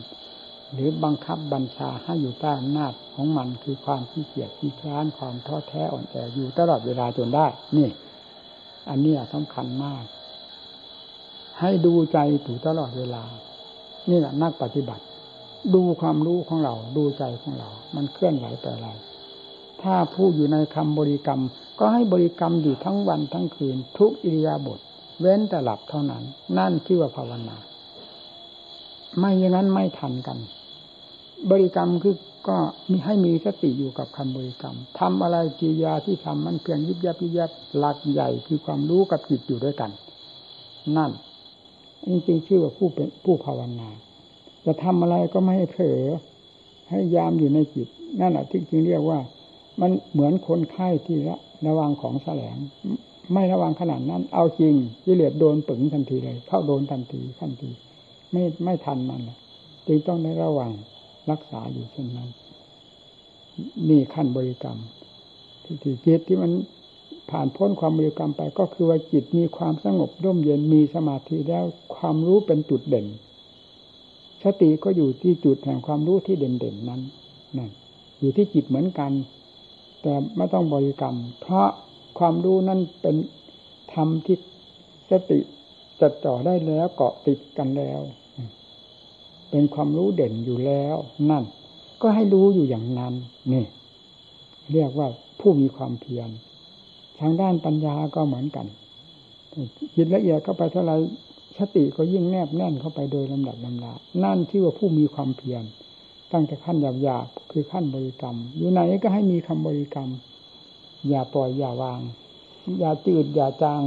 [0.73, 7.89] หรือบังคับบัญชาให้อยู่ใต้อำนาจของมันคือความขี้เกียจขี้คร้านความท้อแท้อ่อนแออยู่ตลอดเวลาจนได้ นี่
[8.89, 10.05] อันนี้สำคัญมาก
[11.61, 13.23] ให้ดูใจถูตลอดเวลา
[14.11, 15.05] นี่แหละนักปฏิบัติ
[15.75, 18.89] ดูความรู้ของเรา ดูใจของเรา มันเคลื่อนไหวแต่อะไร
[19.83, 21.43] ถ้าผู้อยู่ในคำบริกรรม
[21.79, 24.79] ก็ให้บริกรรมอยู่ทั้งวันทั้งคืน ทุกอิริยาบถ
[25.21, 26.23] เว้นแต่หลับเท่านั้น
[26.59, 27.57] นั่นชื่อว่าภาวนา
[29.19, 30.39] ไม่อย่างนั้นไม่ทันกัน
[31.50, 32.16] บริกรรมคือ
[32.48, 32.57] ก็
[32.90, 39.90] มีให้มีสติอยู่กับคำบริกรรมทำอะไรกิริยาที่ทำมันเพียงยิบยับยิบยับหลักใหญ่คือความรู้กับจิตอยู่ด้วยกัน
[40.96, 41.11] นั่น
[42.09, 43.88] จริงๆชื่อว่าผู้เป็นผู้ภาวนา
[44.66, 46.03] จะทำอะไรก็ไม่ให้เผลอ
[46.90, 47.88] ให้ยามอยู่ในจิต
[48.20, 49.18] นั่นแหละที่จริงเรียกว่า
[49.81, 52.57] มันเหมือนคนไข้ที่ระระวังของแสลง
[53.33, 54.74] ไม่ระวังขนาดนั้น เอาจริง
[55.05, 57.70] กิเลสโดนปึงทันทีเลย เข้าโดนทันทีทันที
[58.33, 59.20] ไม่ไม่ทันมัน
[59.87, 60.70] จึงต้องได้ระวัง
[61.31, 62.29] รักษาอยู่เช่นนั้น
[63.89, 64.79] นี่ขั้นบริกรรม
[65.65, 66.53] ที่จิตที่มัน
[67.31, 71.65] ผ่านพ้นความบริกรรมไป ก็คือว่าจิตมีความสงบร่มเย็นมีสมาธิแล้ว
[71.97, 73.07] ความรู้เป็นจุดเด่น
[74.45, 77.01] สติก็อยู่ที่จุดแห่งความรู้ที่เด่นๆนั้น
[77.59, 77.71] นั่น
[78.19, 79.13] อยู่ที่จิตเหมือนกัน
[80.03, 81.69] แต่ไม่ต้องบริกรรม เพราะ
[82.19, 83.17] ความรู้นั้นเป็น
[83.95, 84.37] ธรรมที่
[85.11, 85.41] สติ
[86.01, 88.01] จัดจ่อได้แล้วเกาะติดกันแล้ว
[89.51, 90.97] เป็นความรู้เด่นอยู่แล้ว
[91.31, 91.45] นั่น
[92.03, 93.15] ก็ให้รู้อยู่อย่างนั้น
[93.53, 93.65] นี่
[94.73, 95.09] เรียกว่า
[95.41, 96.29] ผู้มีความเพียร
[97.21, 98.67] ทางด้านปัญญาก็เหมือนกัน
[99.97, 100.93] จิตละเอียดเข้าไปเท่าไร
[101.59, 105.63] สติก็ยิ่งแนบแน่นเข้าไปโดยลำดับลำดานั่นชื่อว่าผู้มีความเพียร
[106.33, 110.09] ตั้งแต่ขั้นหยาบๆคือขั้นบริกรรม อยู่ไหนก็ให้มีคำบริกรรม
[111.09, 112.01] อย่าปล่อยอย่าวาง
[112.79, 113.81] อย่าจืดอย่าจาง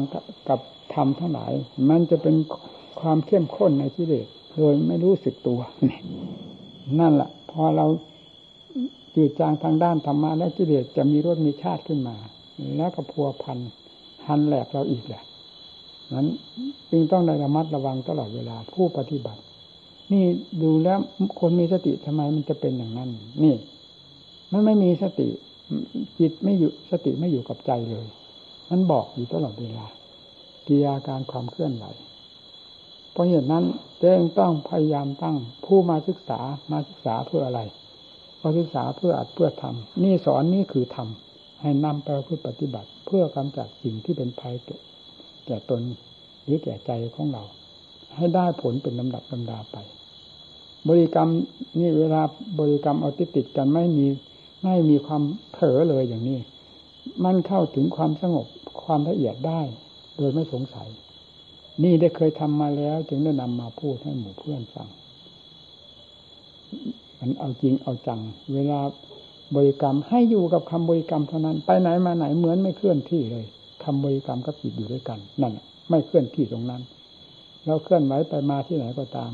[0.50, 0.60] กับ
[0.94, 1.54] ธรรมทั้งหลาย
[1.90, 2.36] มันจะเป็น
[3.00, 5.60] ความเข้มข้นในกิเลส โดยไม่รู้สึกตัว
[7.00, 7.86] นั่นแหละพอเรา
[9.16, 12.16] จืดจางทางด้านธรรมะแล้วกิเลสจะมีรสมีชาติขึ้นมา
[12.78, 13.58] แล้วก็พัวพัน
[14.28, 15.24] หันแหลกเราอีกแหละ
[16.14, 16.28] นั้น
[16.92, 19.42] จึงต้องได้ระมัดระวังตลอดเวลาผู้ปฏิบัติ
[20.12, 20.24] นี่
[20.62, 21.00] ดูแล้ว
[21.40, 23.10] คนมีสติทำไมมันจะเป็นอย่างนั้น
[23.44, 23.56] นี่
[24.52, 25.30] มันไม่มีสติ
[26.20, 28.08] จิตไม่อยู่สติไม่อยู่กับใจเลย
[28.70, 29.86] มันบอกอยู่ตลอดเวลา
[30.68, 31.86] กิริยาการความเคลื่อนไหว
[33.14, 33.66] เพราะเหตุนั้น
[34.04, 36.40] จ้งต้องพยายามตั้งผู้มาศึกษา
[36.72, 37.62] มาศึกษาเพื่ออะไร
[38.42, 44.56] มาศึกษาเพื่ออัดเพื่อทำนี่สอนนี่คือทำให้นำไปเพื่อปฏิบัติ เพื่อกำจัดสิ่งที่เป็นภัย
[45.46, 45.82] แก่ตน
[46.44, 47.44] หรือแก่ใจของเรา
[48.16, 49.78] ให้ได้ผลเป็นลำดับลำดาไป
[50.88, 51.30] บริกรรม
[51.80, 52.22] นี่เวลา
[52.60, 54.06] บริกรรมเอาติดติดกันไม่มี
[54.64, 56.40] ไม่มีความเผลอเลยอย่างนี้
[57.24, 58.48] มันเข้าถึงความสงบ
[58.84, 59.62] ความละเอียดได้
[60.18, 60.88] โดยไม่สงสัย
[61.82, 64.88] นี่ได้เคยทำมาแล้ว จึงได้นำมาพูดให้หมู่เพื่อนฟัง
[67.20, 68.20] มันเอาจริงเอาจัง
[68.54, 68.80] เวลา
[69.56, 73.46] บริกรรมให้อยู่กับคำบริกรรมเท่านั้น ไปไหนมาไหนเหมือนไม่เคลื่อนที่เลย
[73.84, 75.54] คำบริกรรมกับจิตอยู่ด้วยกัน นั่น
[75.90, 76.82] ไม่เคลื่อนที่ตรงนั้น
[77.66, 79.32] เราเคลื่อนไหวไปมาที่ไหนก็ตาม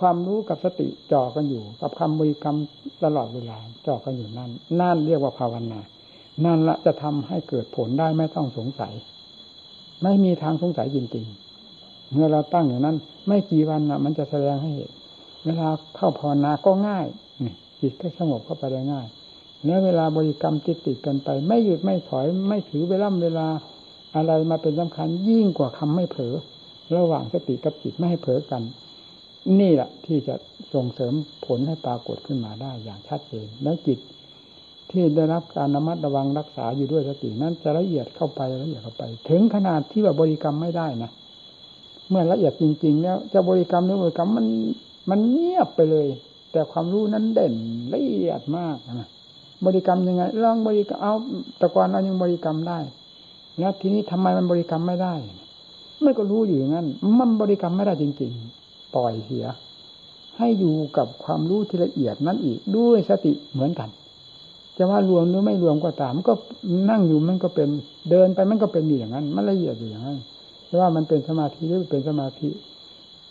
[0.00, 2.56] ความรู้กับสติจ่อกันอยู่ กับคำบริกรรม
[3.04, 5.80] ตลอดเวลาจ่อกันอยู่นั่น นั่นเรียกว่าภาวนา
[6.44, 8.94] นั่นละจะทำให้เกิดผลได้ไม่ต้องสงสัย
[10.02, 11.45] ไม่มีทางสงสัยจริงๆ
[12.12, 14.90] เมื่อเราตั้งอย่างนั้น ไม่กี่วันนะมันจะแสดงให้เห็น
[15.44, 17.06] เวลาเข้าภาวนาก็ง่าย
[17.80, 19.06] จิตก็สงบเข้าไปได้ง่าย
[19.64, 23.46] แล้วเวลาบริกรรมติดติดกันไป ไม่หยุดไม่ถอยไม่ถือเวลาเวลา
[24.14, 26.34] อะไรมาเป็นสำคัญยิ่งกว่าคำไม่เผลอ
[26.96, 28.62] ระหว่างสติกับจิตไม่ให้เผลอกัน
[29.60, 30.34] นี่แหละที่จะ
[30.74, 31.12] ส่งเสริม
[31.46, 33.98] ผลให้ปรากฏขึ้นมาได้อย่างชัดเจนแล้วจิต
[34.90, 41.10] ที่ได้รับการระมัดระวังรักษาอยู่ด้วยสตินั้นจะละเอียดเข้าไปละเอียดเข้าไป ถึงขนาดที่ว่าบริกรรมไม่ได้นะ
[42.08, 44.46] เมื่อละเอียดจริงๆแล้วจะบริกรรมหรือบริกรรมมัน
[45.10, 46.06] มันเงียบไปเลย
[46.52, 47.54] แต่ความรู้นั้นเด่น
[47.94, 49.08] ละเอียดมากนะ
[49.64, 51.14] บริกรรมยังไงลองบริกรรมเอา
[51.60, 52.78] ต่ก่อนเรายังบริกรรมได้
[53.58, 55.14] แล้วทีนี้ทำไมมันบริกรรมไม่ได้
[56.02, 56.86] ไม่ก็รู้อยู่อย่างนั้น
[57.18, 59.46] มันบริกรรมไม่ได้จริง ๆ ปล่อยเสีย
[60.38, 63.88] ให้อยู่กับความรู้ที่ละเอียดนั้นอีกด้วยสติเหมือนกัน
[64.76, 66.32] จะว่ารวมหรือไม่รวมก็ตามก็
[66.90, 67.68] นั่งอยู่มันก็เป็น
[68.10, 70.18] เดินไปมันก็เป็นอย่างนั้น มันละเอียดอยู่อย่างนั้น
[70.78, 72.48] ว่ามันเป็นสมาธิหรือเป็นสมาธิ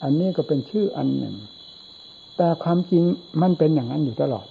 [0.04, 1.36] อันนี้ก็เป็นชื่ออันหนึ่ง
[2.38, 3.04] แต่ความจริง
[3.42, 4.46] มันเป็นอย่างนั้นอยู่ตลอด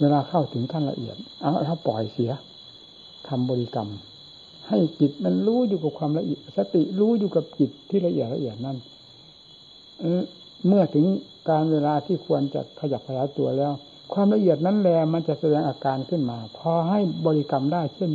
[0.00, 2.32] เวลาเข้าถึงขั้นละเอียดเอาถ้าปล่อยเสีย
[3.28, 3.88] ทำบริกรรม
[4.68, 8.76] ให้จิตมันรู้อยู่กับความละเอียด สติรู้อยู่กับจิตที่ละเอียดละเอียดนั้น
[10.66, 11.06] เมื่อถึง
[11.50, 13.72] การเวลาที่ควรจะขยับขยายตัวแล้ว
[14.12, 18.10] ความละเอียดนั้นแหละมันจะแสดงอาการขึ้นมา พอให้บริกรรมได้เช่น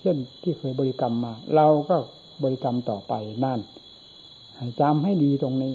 [0.00, 1.96] เช่นที่เคยบริกรรมมา เราก็
[2.42, 3.12] บริกรรมต่อไป
[3.44, 3.60] นั่น
[4.80, 5.74] จำให้ดีตรงนี้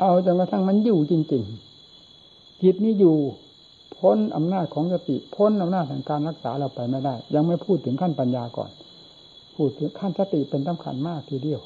[0.00, 1.44] เอาจนกระทั่งมันอยู่จริง
[2.02, 3.16] ๆ จิตนี้อยู่
[3.98, 8.70] พ้นอำนาจของสติ พ้นอำนาจแห่งการรักษาเราไปไม่ได้ ยังไม่พูดถึงขั้นปัญญาก่อน
[9.56, 11.60] พูดถึงขั้นสติเป็นสำคัญมากทีเดียว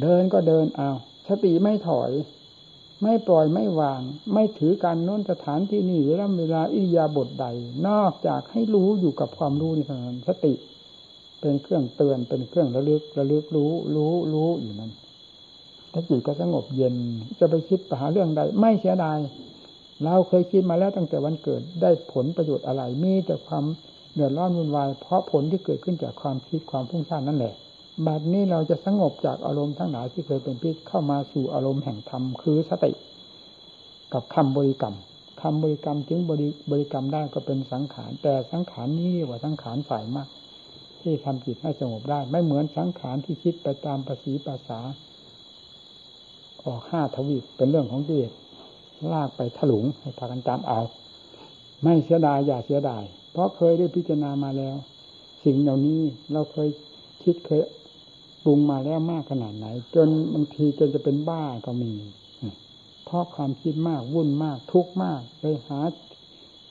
[0.00, 0.90] เดินก็เดินเอา
[1.28, 2.10] สติไม่ถอย
[3.02, 4.00] ไม่ปล่อยไม่วาง
[4.34, 7.46] ไม่ถือการโน้นสถานที่นี่เวลาเวลาอิยาบทใด
[7.88, 10.52] นอกจากให้รู้อยู่กับความรู้นี่เท่านั้นสติ
[11.42, 14.92] เป็นเครื่องเตือนเป็นเครื่องระลึกระลึกรู้รู้รู้อยู่นั้น
[15.92, 16.94] ถ้าจิตก็สงบเย็น
[17.38, 19.18] จะไปคิดปหาเรื่องใด ไม่เสียดาย
[20.04, 23.64] เราเคยคิดมาแล้วตั้งแต่วันเกิดได้ผลประโยชน์อะไรมีแต่ความ
[24.14, 27.54] เดือดร้อนวุ่นวายเพราะผลที่เกิดขึ้นจากความคิดความพุ่งสร้างนั่นแหละ
[28.06, 32.92] บัดนี้เราจะสงบจากอารมณ์ทั้งหลายที่เคยเป็นพิษเข้ามาสู่อารมณ์แห่งธรรมคือสติ
[34.12, 34.96] กับคำบริกรรม
[35.42, 40.28] คำบริกรรมถึงบริบริกรรมได้ก็เป็นสังขารแต่สังขารนี้เรียกว่าสังขารฝ่ายมาก
[41.02, 44.80] ที่ทำจิตให้สงบได้ ไม่เหมือนสังขารที่คิดไปตามภาษีภาษา
[46.64, 48.32] ออกห้าทวีปเป็นเรื่องของกิเลส
[49.12, 50.80] ลากไปถลุงให้พากันจำเอา
[51.82, 54.76] ไม่เสียดายอย่าเสียดาย เพราะเคยได้พิจารณามาแล้ว
[55.44, 56.00] สิ่งเหล่านี้
[56.32, 56.68] เราเคย
[57.22, 57.62] คิดเคย
[58.44, 61.92] ปรุงมาแล้วมากขนาดไหน จนบางทีจนจะเป็นบ้าก็มี
[63.04, 65.80] เพราะความคิดมากวุ่นมากทุกข์มากเลยหา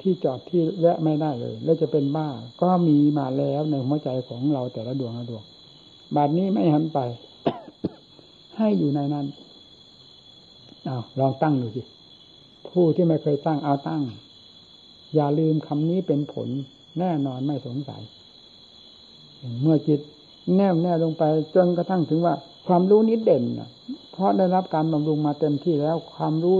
[0.01, 2.27] ที่จอดที่แวะไม่ได้เลย แล้วจะเป็นบ้า
[2.61, 5.43] ก็มีมาแล้วในหัวใจของเราแต่ละดวงละดวง
[6.15, 6.99] บาดนี้ไม่หันไป
[8.57, 9.25] ให้อยู่ในนั้น
[10.85, 11.81] เอาลองตั้งดูสิ
[12.69, 14.03] ผู้ที่ไม่เคยตั้งเอาตั้ง
[15.15, 16.47] อย่าลืมคำนี้เป็นผล
[16.99, 18.01] แน่นอนไม่สงสัย
[19.61, 19.99] เมื่อจิต
[20.55, 21.23] แน่วแน่ลงไป
[21.55, 22.33] จนกระทั่งถึงว่า
[22.67, 23.43] ความรู้นี้เด่น
[24.11, 26.57] เพราะได้รับการบำรุงมาเต็มที่แล้ว ความรู้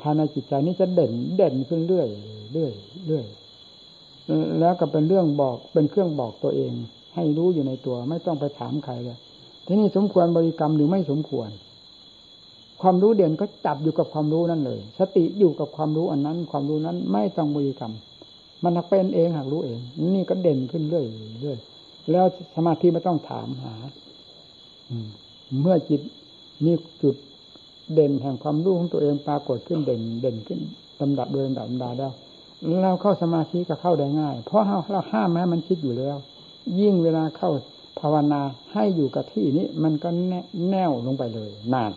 [0.00, 2.08] ภายในจิตใจนี้จะเด่นเด่นขึ้นเรื่อย
[2.52, 2.72] เรื่อย
[3.06, 3.24] เรื่อย
[4.60, 6.72] แล้วก็เป็นเรื่องบอกเป็นเครื่องบอกตัวเอง
[7.14, 9.18] ให้รู้อยู่ในตัว ไม่ต้องไปถามใครเลย
[9.66, 11.48] ทีนี้สมควรบริกรรมหรือไม่สมควร
[12.82, 17.92] ความรู้เด่นก็จับอยู่กับความรู้นั่นเลย สติอยู่กับความรู้อันนั้น ความรู้นั้นไม่ต้องบริกรรม
[18.64, 19.78] มันเป็นเองหากรู้เอง
[20.14, 21.06] นี่ก็เด่นขึ้นเรื่อย
[21.40, 21.58] เรื่อย
[22.10, 23.74] แล้วสมาธิไม่ต้องถามหา
[25.60, 26.00] เมื่อจิต
[26.64, 26.72] มี
[27.02, 27.14] จุด
[27.94, 30.60] เด่นแห่งความรู้ของตัวเองปรากฏขึ้นเด่นเด่นขึ้น
[31.00, 32.12] ลำดับโดยลำดับลำดับแล้ว
[32.82, 34.62] เราเข้าสมาธิก็เข้าได้ง่าย เพราะ
[34.92, 36.16] เราห้ามแม้มันคิดอยู่แล้ว
[36.80, 37.50] ยิ่งเวลาเข้า
[38.00, 38.40] ภาวนา
[38.72, 40.08] ให้อยู่กับที่นี้มันก็
[40.68, 41.92] แน่วลงไปเลย นาน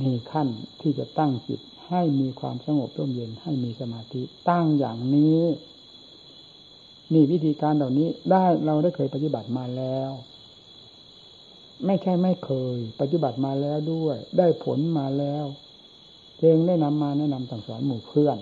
[0.00, 0.48] มีขั้น
[0.80, 5.42] ที่จะตั้งจิตให้มีความสงบร่มเย็นให้มีสมาธิตั้งอย่างนี้
[7.12, 10.10] นี่วิธีการเหล่านี้ได้เราได้เคยปฏิบัติมาแล้ว
[11.86, 15.44] ไม่ใช่ไม่เคย ปฏิบัติมาแล้วด้วย ได้ผลมาแล้ว
[16.38, 18.36] เองได้นำมาแนะนำสั่งสอนหมู่เพื่อน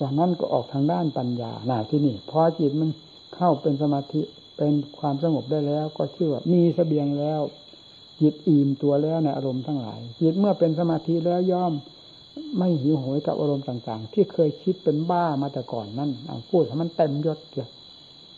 [0.00, 2.90] จากนั้นก็ออกทางด้านปัญญาหนาที่นี่พอจิตมัน
[3.36, 4.22] เข้าเป็นสมาธิ
[4.56, 7.40] เป็นความสงบได้แล้ว ก็ชื่อว่ามีสเสบียงแล้ว
[8.20, 11.72] จิตอิ่มตัวแล้วในอารมณ์ทั้งหลายจิตเมื่อเป็นสมาธิแล้วย่อม
[12.58, 16.10] ไม่หิวโหยกับอารมณ์ต่าง ๆ ที่เคยคิดเป็นบ้ามาแต่ก่อนนั่น
[16.50, 17.68] พูดให้มันเต็มยศเกี่ย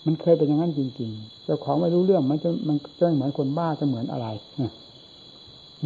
[0.06, 4.28] มันเคยเป็นอย่างนั้นจริงๆเจ้าของไม่รู้เรื่องมันจะมันจะเหมือนคนบ้าจะเหมือนอะไร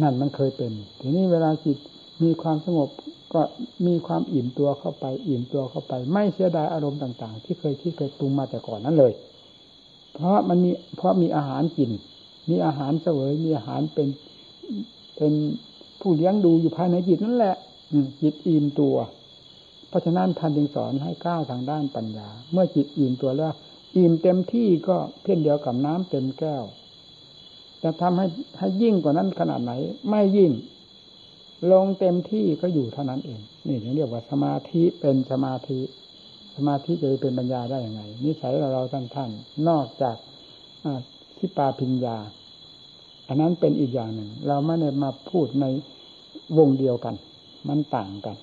[0.01, 1.77] นั่นมันเคยเป็น ทีนี้เวลาจิต
[2.23, 2.89] มีความสงบ
[3.33, 3.41] ก็
[3.87, 9.13] มีความอิ่มตัวเข้าไป อิ่มตัวเข้าไป ไม่เสียดายอารมณ์ต่าง ๆ ที่เคยคิดเคยปรุงมาแต่ก่อนนั้นเลย
[10.13, 11.91] เพราะมันมีเพราะมีอาหารกิน
[12.49, 14.07] มีอาหารเสวยมีอาหารเป็น
[15.17, 15.33] เป็น
[16.01, 17.55] ผู้เลี้ยงดูอยู่ภายในจิตนั่นแหละ
[18.21, 18.95] จิตอิ่มตัว
[19.89, 23.53] เพราะฉะนั้นท่านจึงสอนให้ก้าวทางด้านปัญญา เมื่อจิตอิ่มตัวแล้ว
[23.95, 26.63] อิ่มเต็มที่ก็เพี้ยนเดียวกับน้ำเต็มแก้ว
[27.83, 28.27] จะทำให้
[28.57, 29.73] ให้ยิ่งกว่านั้นขนาดไหน
[30.09, 30.51] ไม่ยิ่ง
[31.71, 35.79] ลงเต็มที่ก็อยู่เท่านั้นเอง นี่ถึงเรียกว่าสมาธิเป็นสมาธิ
[36.55, 39.29] สมาธิจะเป็นปัญญาได้ยังไง นิสัยเราเราท่านท่าน
[39.67, 40.15] นอกจาก
[41.37, 42.17] ที่ปาพิญญา
[43.27, 45.65] อันนั้นเป็นอีกอย่างหนึ่ง เราไม่ได้มาพูดใน
[46.57, 47.15] วงเดียวกัน
[47.67, 48.35] มันต่างกัน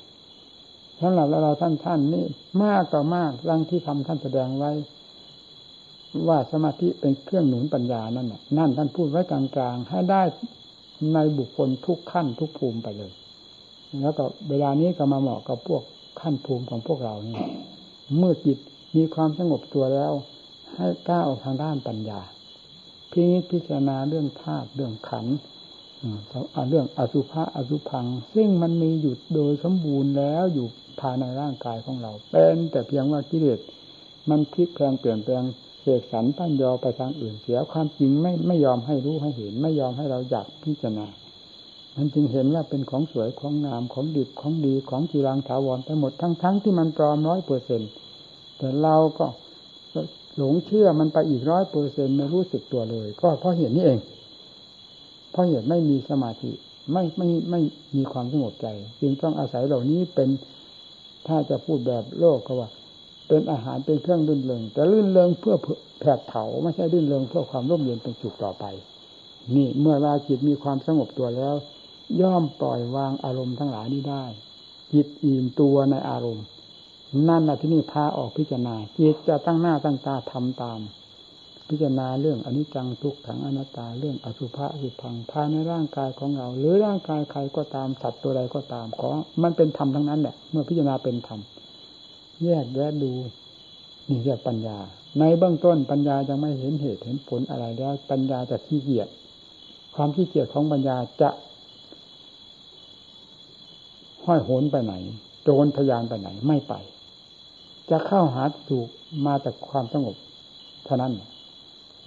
[1.00, 2.24] สำหรับเราท่านท่านนี่
[2.62, 4.72] มากก็มากร่างที่ทำท่านแสดงไว้
[6.28, 8.26] ว่าสมาธิเป็นเครื่องหนุนปัญญานั่น
[8.58, 10.22] นั่นท่านพูดไว้กลางๆให้ได้
[11.14, 13.12] ในบุคคลทุกขั้นทุกภูมิไปเลย
[14.00, 15.82] แล้วก็เวลานี้ก็มาเหมาะกับพวก
[16.20, 17.36] ขั้นภูมิของพวกเรานี่
[18.16, 18.58] เมื่อจิต
[18.96, 20.12] มีความสงบตัวแล้ว
[20.74, 22.20] ให้ก้าวทางด้านปัญญา
[23.10, 25.26] พิจิตพิจารณาเรื่องธาตุเรื่องขัน
[26.68, 30.66] เรื่องอสุภะอสุพัง ซึ่งมันมีอยู่โดยสมบูรณ์แล้วอยู่
[31.00, 33.60] ภายในร่างกายของเรา เป็นแต่เพียงว่ากิเลส
[34.30, 35.42] มันพลิกแปลงเปลี่ยนแปลง
[35.88, 41.06] เสกสรรปั้นยอไปทางอื่นเสียความจริงไม่ไม่ยอมให้รู้ให้เห็น ไม่ยอมให้เราอยากพิจารณา
[41.96, 47.80] มันจึงเห็นว่าเป็นของสวยของงามของดีของดีของจีรังถาวรไปหมดทั้งทั้งที่มันปลอมร้อยเปอร์เซ็น
[48.58, 49.26] แต่เราก็
[50.36, 53.98] หลงเชื่อมันไปอีกร้อยเปอร์เซ็นไม่รู้สึกตัวเลย ก็เพราะเห็นนี่เอง
[55.30, 56.50] เพราะเหตุไม่มีสมาธิ
[56.92, 57.60] ไม่ไม่ไม่
[57.96, 58.66] มีความสงบใจ
[59.00, 60.28] จึงต้องอาศัยเหล่านี้เป็น
[61.26, 62.68] ถ้าจะพูดแบบโลกก็ว่า
[63.28, 65.56] เป็นอาหารเป็นเครื่องรื่นเริงแต่รื่นเริงเพื่อ
[66.00, 68.64] แผดเผาไม่ใช่รื่นเริงเพื่อความร่มเย็นเป็นสุขต่อไป
[69.54, 71.54] นี่เมื่อราจิตมีความสงบตัวแล้ว
[72.20, 74.24] ย่อมปล่อยวางอารมณ์ทั้งหลายนี้ได้
[74.92, 76.44] จิตอิ่มตัวในอารมณ์
[77.28, 80.80] นั่นแหละที่นี่พาออกพิจารณาจิตจะตั้งหน้าตั้งตาทำตาม
[81.68, 89.08] พิจารณาเรื่องอนิจจังทุกขังอนัตตาเรื่องอสุภะสุพังภายในร่างกายของเรา หรือร่างกายใครก็ตามสัตว์ตัวใดก็ตามขอ
[89.42, 91.40] มันเป็นธรรมทั้งนั้นแหละเมื่อพิจารณาเป็นธรรม
[92.44, 93.12] แยกแยะดู
[94.08, 94.78] นี่เรียกปัญญา
[95.18, 99.08] ในเบื้องต้นปัญญายังไม่เห็นเหตุเห็นผลอะไรแล้ว ปัญญาจะขี้เกียจ
[99.94, 101.30] ความขี้เกียจของปัญญาจะ
[104.24, 104.94] ห้อยโหนไปไหน
[105.42, 106.74] โจรทยานไปไหนไม่ไป
[107.90, 108.88] จะเข้าหาถูก
[109.26, 110.16] มาจากความสงบ
[110.84, 111.12] เท่านั้น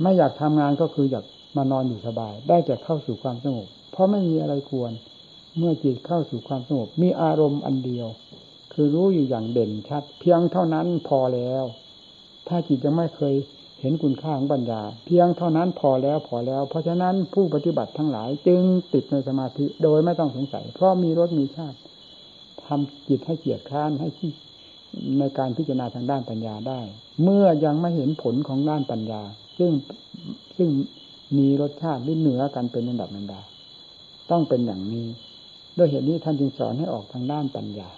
[0.02, 1.26] ไม่อยากทำงานก็คืออยาก
[1.58, 4.92] มานอนอยู่สบาย ได้แต่เข้าสู่ความสงบ เพราะไม่มีอะไรควร
[5.58, 8.08] เมื่อจิตเข้าสู่ความสงบ มีอารมณ์อันเดียว
[8.74, 11.64] คือรู้อยู่อย่างเด่นชัด เพียงเท่านั้นพอแล้ว
[12.48, 13.36] ถ้าจิตยังไม่เคย
[13.82, 18.62] เห็นคุณค่าของปัญญา เพียงเท่านั้นพอแล้วพอแล้ว เพราะฉะนั้นผู้ปฏิบัติทั้งหลาย จึง
[18.94, 21.78] ติดในสมาธิโดยไม่ต้องสงสัย เพราะมีรสมีชาติ
[22.66, 24.32] ทำจิตให้เกียดค้านให้ขี้
[25.20, 26.80] ในการพิจารณาทางด้านปัญญาได้
[27.24, 29.22] เมื่อยังไม่เห็นผลของด้านปัญญา
[29.58, 29.72] ซึ่ง
[30.58, 30.70] ซึ่ง
[31.38, 33.42] มีรสชาติที่เหนือกันเป็นระดับนันดา
[34.32, 35.08] ต้องเป็นอย่างนี้
[35.78, 37.90] ด้วยเหตุนี้ท่านจึงสอนให้ออกทางด้านปัญญา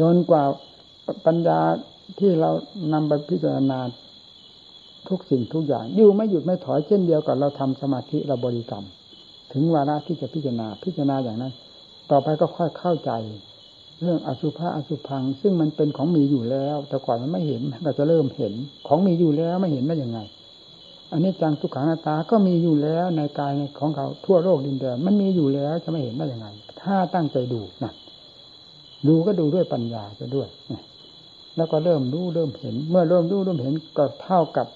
[0.00, 0.42] จนกว่า
[1.26, 1.58] ปัญญา
[2.18, 2.50] ที่เรา
[2.92, 3.78] นำไปพิจารณา
[5.08, 8.84] ทุกสิ่งทุกอย่างอยู่ไม่หยุดไม่ถอยเช่นเดียวกับเราทำสมาธิเราบริกรรม
[9.52, 11.52] ถึงวาระที่จะพิจารณาพิจารณาอย่างนั้น
[12.10, 13.10] ต่อไปก็ค่อยเข้าใจ
[14.02, 18.52] เรื่องอสุภะอสุพัง ซึ่งมันเป็นของมีอยู่แล้ว แต่ก่อนมันไม่เห็นก็จะเริ่มเห็น
[18.86, 20.18] ของมีอยู่แล้วไม่เห็นได้ยังไง
[21.12, 26.46] อันนี้จังทุกขังนาตาก็มีอยู่แล้วในกายของเขาทั่วโลกดินแดนมันมีอยู่แล้วจะไม่เห็นได้ยังไง
[26.82, 27.92] ถ้าตั้งใจดูนะ
[29.08, 30.48] ดูก็ดูด้วยปัญญาจะด้วย
[31.56, 34.66] แล้วก็เริ่มรู้เริ่มเห็น เมื่อเริ่มรู้เริ่มเห็นก็เท่ากับ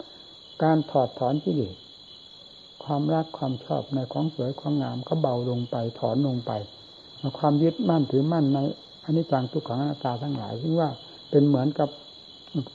[0.62, 1.74] การถอดถอนกิเลส
[2.85, 6.53] ความรักความชอบในของสวยของงามก็เบาลงไปถอนลงไป
[7.39, 8.59] ความยึดมั่นถือมั่นใน
[9.05, 10.89] อันนี้จังทุกขังอนัตตาทั้งหลายซึ่งว่า
[11.31, 11.89] เป็นเหมือนกับ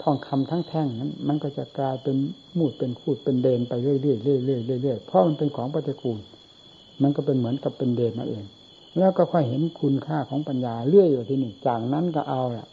[0.02, 2.16] ทองคำทั้งแท่งนั้น มันก็จะกลายเป็น
[2.58, 6.20] มูดเป็นคูดเป็นเดนไปเรื่อยๆเรื่อยๆเรื่อยๆเพราะมันเป็นของปฏิกูล
[7.02, 8.44] มันก็เป็นเหมือนกับเป็นเดนมาเอง
[8.98, 12.68] แล้วก็ค่อยเห็นคุณค่าของปัญญาเรื่อยอยู่ที่นี่จากนั้นก็เอาละ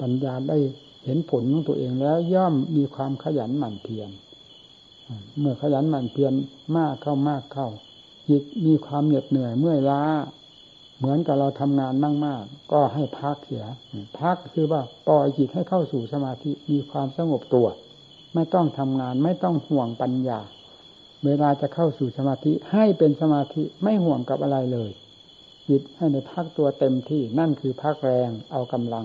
[0.00, 0.58] ปัญญาได้
[1.04, 4.10] เห็นผลของตัวเองแล้วย่อมมีความขยันหมั่นเพียร
[5.38, 6.32] เมื่อขยันหมั่นเพียร
[6.76, 7.68] มากเข้ามากเข้า
[8.28, 10.02] จิตมีความเหน็ดเหนื่อยเมื่อยล้า
[10.98, 11.94] เหมือนกับเราทำงาน
[12.26, 13.66] มากๆก็ให้พักเสีย
[14.20, 17.66] พักคือว่าปล่อยจิตให้เข้าสู่สมาธิมีความสงบตัว
[18.34, 20.40] ไม่ต้องทำงานไม่ต้องห่วงปัญญา
[21.26, 24.90] เวลาจะเข้าสู่สมาธิให้เป็นสมาธิไม่ห่วงกับอะไรเลย
[25.68, 29.04] จิตให้ในพักตัวเต็มที่นั่นคือพักแรงเอากำลัง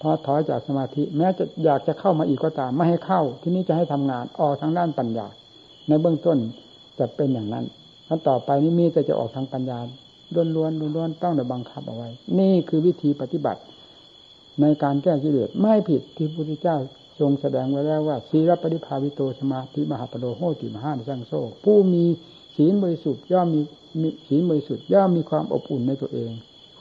[0.00, 5.26] พอถอยจากสมาธิ แม้จะอยากจะเข้ามาอีกก็ตามไม่ให้เข้า ที่นี้จะให้ทำงานออกทางด้านปัญญา
[5.88, 6.38] ในเบื้องต้น
[6.98, 7.64] จะเป็นอย่างนั้น
[8.06, 9.78] แล้วต่อไปนี้มีแต่จะออกทางปัญญา
[10.34, 12.08] ล้วนล้วนล้วนต้องได้บังคับเอาไว้
[12.38, 13.60] นี่คือวิธีปฏิบัติ
[14.60, 16.76] ในการแก้กิเลสไม่ผิดที่พระพุทธเจ้า
[17.20, 21.32] ทรงแสดงไว้แล้วว่าศีลปฏิภาวิโตสมาธิมหาปโดโหติมหาสังโซ
[21.64, 22.04] ผู้มี
[22.56, 23.48] ศีลบริสุทธิ์ย่อม
[24.00, 26.30] มีศีลบริสุทธิ์ย่อมมีความอบอุ่นในตัวเอง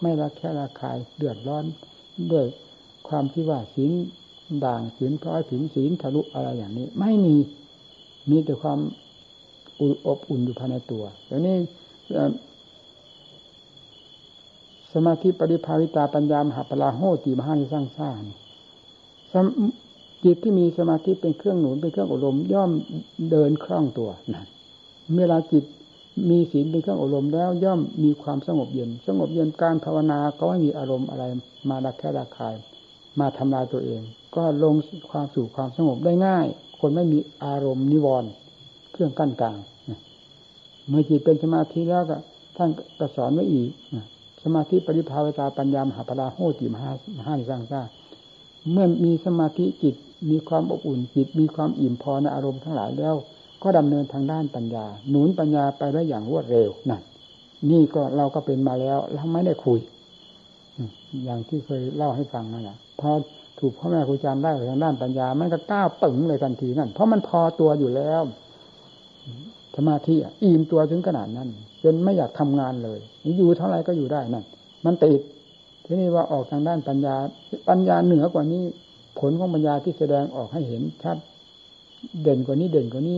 [0.01, 1.65] ไม่ละแค่ละคายเดือดร้อน
[2.31, 2.45] ด้วย
[3.07, 3.91] ความที่ว่าศีล
[4.65, 7.35] ด่างศีลพร้อยถึงศีลทะลุอะไรอย่างนี้ ไม่มี
[8.29, 8.79] มีแต่ความ
[10.07, 11.57] อบอุ่นอยู่ภายในตัวแล้วนี่
[14.93, 18.21] สมาธิปริภาวิตาปัญญามหาปลาโหติมหานิสร้างสร้าง
[20.23, 22.71] จิตที่มีสมาธิเป็นเครื่องหนุนเป็นเครื่องอบรมย่อม
[23.31, 24.43] เดินคล่องตัวนะ
[25.17, 25.63] เวลาจิต
[26.29, 31.23] มีศีลเป็นเครื่องอบรมแล้วย่อมมีความสงบเย็น สงบเย็นการภาวนาก็ไม่มีอารมณ์อะไร
[31.69, 32.55] มาดักแค่ดักคาย
[33.19, 34.01] มาทำลายตัวเอง
[34.35, 34.75] ก็ลง
[35.11, 36.45] ความสู่ความสงบได้ง่าย
[36.79, 38.29] คนไม่มีอารมณ์นิวรณ์
[38.91, 39.57] เครื่องกั้นกลาง
[40.87, 42.17] เมื่อจิตเป็นสมาธิแล้วก็
[42.57, 43.69] ท่านก็สอนไว้อีก
[44.43, 47.81] สมาธิปริภาวตาปัญญามหาปราโหติมหามหาสร้างซา
[48.71, 49.95] เมื่อมีสมาธิจิต
[50.29, 53.15] มีความอบอุ่นจิตมีความอิ่มพอในอารมณ์ทั้งหลายแล้ว
[53.63, 57.01] ก็ดำเนินทางด้านปัญญา หนุนปัญญาไปได้อย่างรวดเร็วนั่น
[57.71, 59.79] นี่ก็เราก็เป็นมาแล้วเราไม่ได้คุย
[61.23, 63.09] อย่างที่เคยเล่าให้ฟังนั่นแหละพอ
[63.59, 68.21] ถูกพ่อแม่ครูอาจารย์ได้ทางด้านปัญญา มันก็ก้าวปึงเลยทันทีนั่นเพราะมันพอตัวอยู่แล้ว
[69.75, 71.49] สมาธิอิ่มตัวถึงขนาดนั้น
[71.83, 72.99] จนไม่อยากทำงานเลย
[73.37, 74.45] อยู่เท่าไรก็อยู่ได้นั่น
[74.85, 75.21] มันติด
[75.85, 77.15] ที่นี้ว่าออกทางด้านปัญญา
[77.69, 78.63] ปัญญาเหนือกว่านี้
[79.19, 81.17] ผลของปัญญาที่แสดงออกให้เห็นชัด
[82.21, 83.17] เด่นกว่านี้เด่นกว่านี้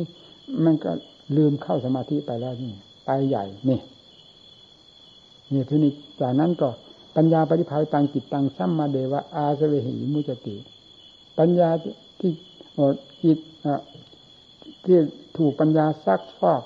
[0.65, 0.91] มันก็
[1.37, 2.73] ลืมเข้าสมาธิไปแล้วนี่
[3.05, 3.79] ไปใหญ่นี่
[5.53, 5.91] นี่ทีนี้
[6.21, 6.69] จากนั้นก็
[7.15, 10.55] ปัญญาปฏิภาตังจิตตังสัมมาเดวะอาสเวหิมุจติ
[11.37, 11.69] ปัญญา
[12.19, 12.31] ที่
[13.23, 13.37] จิต
[14.85, 14.97] ที่
[15.37, 16.63] ถูกปัญญาซักฟอก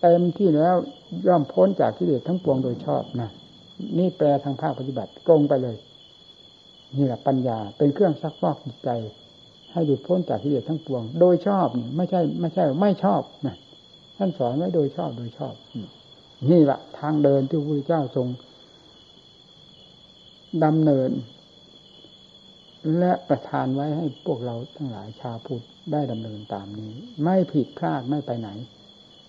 [0.00, 0.76] เต็มที่แล้ว
[1.26, 3.30] ย่อมพ้นจากกิเลสทั้งปวงโดยชอบนะ
[3.98, 5.76] นี่แปลทางภาคปฏิบัติตรงไปเลย
[6.96, 8.90] นี่แหละปัญญาเป็นเครื่องซักฟอกจิตใจ
[9.72, 11.66] ให้หลุดพ้นจากกิเลสทั้งปวง โดยชอบ
[11.96, 13.56] ไม่ใช่ ไม่ใช่ ไม่ชอบนะ
[14.16, 15.54] ท่านสอนไว้โดยชอบโดยชอบ
[16.50, 18.26] นี่แหละทางเดินที่พระพุทธเจ้าทรง
[20.64, 21.10] ดำเนิน
[22.98, 26.92] และประทานไว้ให้พวกเราทั้งหลายชาวพุทธได้ดำเนินตามนี้
[27.24, 28.48] ไม่ผิดพลาดไม่ไปไหน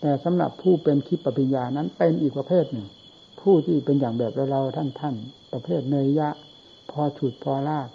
[0.01, 2.87] แต่สำหรับผู้เป็นคิดปปิญญานั้นเป็นอีกประเภทหนึ่ง
[3.41, 5.15] ผู้ที่เป็นอย่างแบบเราท่านท่าน
[5.53, 6.29] ประเภทเนยยะ
[6.91, 7.89] พอฉุดพอลาก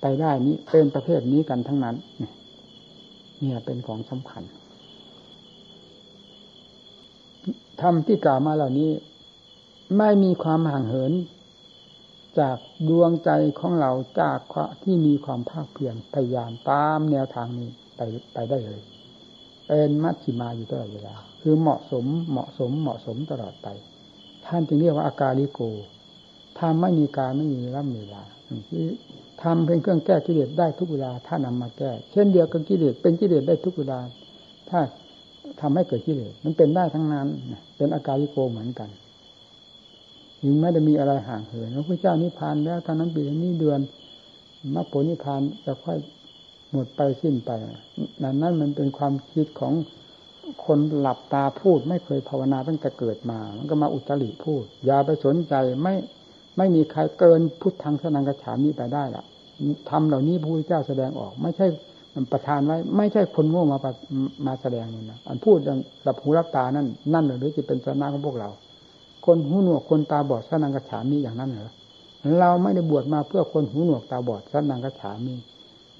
[0.00, 1.96] ไปได้นี้เป็นประเภทนี้กันทั้งนั้น
[3.38, 4.42] เนี่ยเป็นของสำคัญ
[7.80, 8.90] ทำที่กล่าวมาเหล่านี้
[9.98, 11.12] ไม่มีความห่างเหิน
[12.40, 12.56] จาก
[12.88, 13.30] ดวงใจ
[13.60, 14.40] ของเราจาก
[14.82, 18.00] ที่มีความภาคเพียรพยายามตามแนวทางนี้ไป
[18.32, 18.80] ไปได้เลย
[19.66, 23.68] เป็นมัชชิมาอยู่ตลอดเวลา คือเหมาะสมเหมาะสมเหมาะสมตลอดไป
[24.46, 25.60] ท่านจึงเรียกว่าอาการลิโก
[26.60, 28.22] ทำไม่มีการไม่มีร่ำเวลา
[29.42, 33.98] ทำเป็นเครื่องแก้กิเลสได้ทุกเวลาถ้านำมาแก้ เช่นเดียวกับกิเลสเป็นกิเลสได้ทุกเวลา
[34.70, 34.80] ถ้า
[35.60, 37.26] ทำให้เกิดกิเลสมันเป็นได้ทั้งนั้น
[37.76, 38.88] เป็นอาการลิโกเหมือนกัน
[40.42, 43.80] ยิ่งไม่ได้มีอะไรห่างเหินพระพุทธเจ้านิพพานแล้วตอนนั้นปีนี้เดือน
[44.74, 45.98] มรรคผลนิพพานจะค่อย
[46.72, 47.50] หมดไปสิ้นไป
[48.22, 49.72] นั่นนั่นมันเป็นความคิดของ
[50.64, 55.94] คนหลับตาพูดไม่เคยภาวนาตั้งแต่เกิดมา มันก็มาอุตริพูด อย่าไปสนใจไม่
[56.58, 59.24] ไม่มีใครเกินพุทธังสนังกระฉามีไปได้ละ
[59.90, 61.66] ทำเหล่านี้พระพุทธเจ้าแสดงออก ไม่ใช่
[62.32, 63.78] ประทานไว้ ไม่ใช่คนโง่มา
[64.46, 68.48] มาแสดงนี่นะอันพูดอย่างหลับหูรับตานั่นนั่นหรือจะเป็นสนาของพวกเรา
[69.26, 71.70] คนหูหนวกคนตาบอดสนังกระฉามีอย่างนั้นเหรอ
[72.38, 75.34] เราไม่ได้บวชมาเพื่อคนหูหนวกตาบอดสนังกระฉามี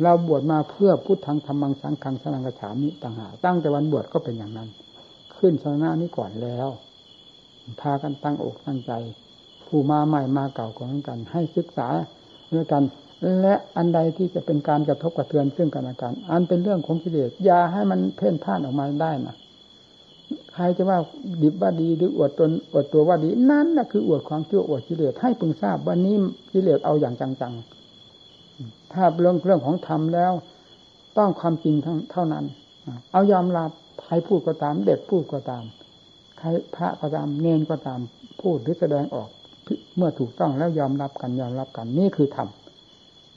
[0.03, 4.69] เราบวชมาเพื่อพุทธังธรรมังสังฆังสนังกระฉามิต่างหากตั้งแต่วันบวชก็เป็นอย่างนั้น
[5.39, 6.69] ขึ้นสนานี้ก่อนแล้ว
[7.81, 8.93] พากันตั้งอกตั้งใจ
[9.69, 11.89] ผู้มาใหม่มาเก่าของกัน ให้ศึกษา
[12.55, 12.83] ด้วยกัน
[13.41, 19.37] และอันใดที่จะเป็นการกระทบกระเทือนซึ่งกันและกัน อันเป็นเรื่องของกิเลสอย่าให้มันเพ่นพ่านออกมาได้นะ
[20.55, 20.99] ใครจะว่า
[21.43, 26.17] ดิบว่าดีหรืออวดตนอวดตัวว่าดีนั่นนะคืออวดความชั่วอวดกิเลสให้พึงทราบวันนี้
[26.53, 30.33] กิเลสเอาอย่างจังๆถ้าเรื่องเรื่องของธรรมแล้ว
[31.19, 32.45] ต้องความจริงทั้งเท่านั้น
[33.13, 33.71] เอายอมรับ
[34.03, 35.65] ใครพูดก็ตามเด็กพูดก็ตาม
[36.39, 36.47] ใคร
[36.77, 38.01] พระก็ตามเนนก็ตาม
[38.41, 39.29] พูดหรือแสดงออก
[39.99, 42.49] เมื่อถูกต้องแล้วยอมรับกันยอมรับกันนี่คือธรรม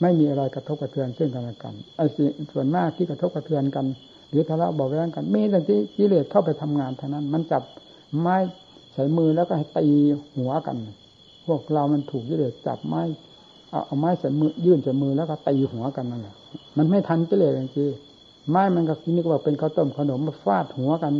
[0.01, 2.05] ไม่มีอะไรกระทบกระเทือนซึ่งกันและกันไอ้
[2.53, 3.86] ส่วนมากที่กระทบกระเทือนกัน
[4.30, 7.64] หรือทะเลาะบอกแย้งกันมีแต่ที่กิเลสเข้าไปทำงานเท่านั้น มันจับ
[8.20, 8.36] ไม้
[8.93, 9.88] ใส่มือแล้วก็ให้ตี
[10.38, 10.78] หัวกัน
[11.47, 13.01] พวกเรามันถูกกิเลสจับไม้
[13.72, 16.36] เอาเอาไม้ใส่มือยื่นใส่มือแล้วก็ตีหัวกันนั่นแหละ
[16.78, 21.14] มันไม่ทันไปเลยจริงๆไม้มันก็นี่ก็บอกเป็นข้าวต้มขนมมาฟาดหัวกัน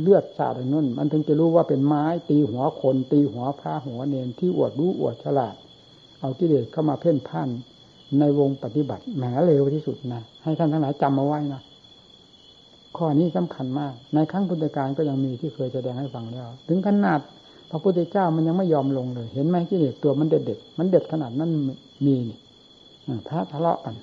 [0.00, 5.54] เลือดสาดอย่างนั้นมันถึงจะรู้ว่าเป็นไม้ตีหัวคน ตีหัวพระหัวเนนที่อวดรู้อวดฉลาด
[6.20, 7.48] เอากิเลสเข้ามาเพ่นพ่าน
[8.18, 11.62] ในวงปฏิบัติแหมเร็วที่สุดนะให้ท่านทั้งหลายจำมาไว้นะ
[12.96, 17.20] ข้อนี้สำคัญมาก ในครั้งพุทธกาลก็ยังมีที่เคยแสดงให้ฟังแล้ว ถึงขนาด
[17.70, 21.50] พระพุทธเจ้ามันยังไม่ยอมลงเลย เห็นไหมกิเลสตัวมันเด็ดเด็ดมันเด็ดขนาดนั้น
[22.06, 22.38] มีนี่
[23.28, 23.94] พระทะเลาะกัน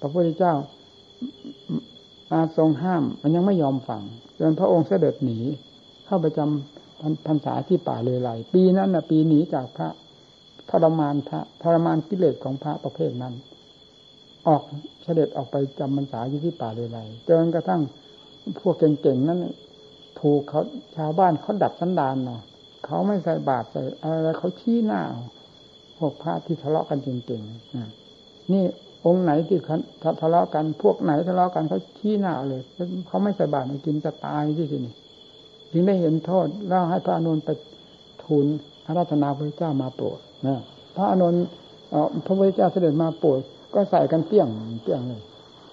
[0.00, 0.54] พระพุทธเจ้า
[2.32, 4.02] มาทรงห้าม มันยังไม่ยอมฟัง
[4.38, 5.38] จนพระองค์เสด็จหนี
[6.06, 9.88] เข้าไปจำพรรษาที่ป่าเลยไหลปีนั้นนะปีหนีจากพระ
[10.70, 13.34] ทรมานพระทรมานกิเลสของพระประเภทนั้น
[14.46, 14.62] ออก
[15.04, 17.80] เสด็จออกไปจำพรรษาอยู่ที่ป่าเลยไหลจนกระทั่ง
[18.60, 19.40] พวกเก่งๆนั้น
[20.20, 20.62] ถูกเขา
[20.96, 22.42] ชาวบ้านเขาดัดสันดานเนาะ
[22.84, 25.00] เขาไม่ใส่บาตรใส่อะไรเขาชี้หน้า
[25.98, 28.64] พวกพระที่ทะเลาะกันจริงๆนี่
[29.06, 29.58] องค์ไหนที่
[30.20, 32.62] ทะเลาะกันพวกไหนทะเลาะกันเขาชี้หน้าเลย
[33.08, 34.94] เขาไม่ใส่บาตรกินจะตายที่นี่
[35.72, 37.48] จึงได้เห็นโทษแล้วให้พระอนุนไป
[38.24, 38.46] ทูล
[38.84, 40.60] พระราชนาพระเจ้ามาโปรดนะ
[40.96, 41.34] พระอนุน
[42.24, 43.40] พระพุทธเจ้าเสด็จมาโปรด
[43.74, 44.48] ก็ใส่กันเปี้ยง
[44.82, 45.22] เปี้ยงเลย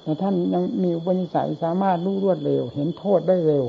[0.03, 3.65] แต่ท่านยังมีอุปนิสัยสามารถรู้รวดเร็ว เห็นโทษได้เร็ว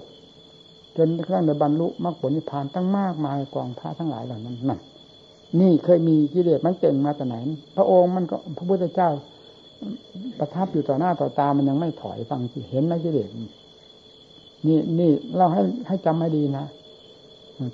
[0.97, 4.81] จนกระทั่งในบรรลุมรรคผลนิพพานตั้งมากมายกองพระทั้งหลายเหล่านั้นนั่น
[5.61, 7.37] นี่เคยมีกิเลสมันเก่งมาแต่ไหน
[7.77, 9.11] พระองค์มันก็พระพุทธเจ้า
[10.39, 13.29] ประทับอยู่ต่อหน้าต่อตามันยังไม่ถอยฟังสิเห็นไหมกิเลส
[14.67, 16.67] นี่นี่เราให้ให้จำให้ดีนะ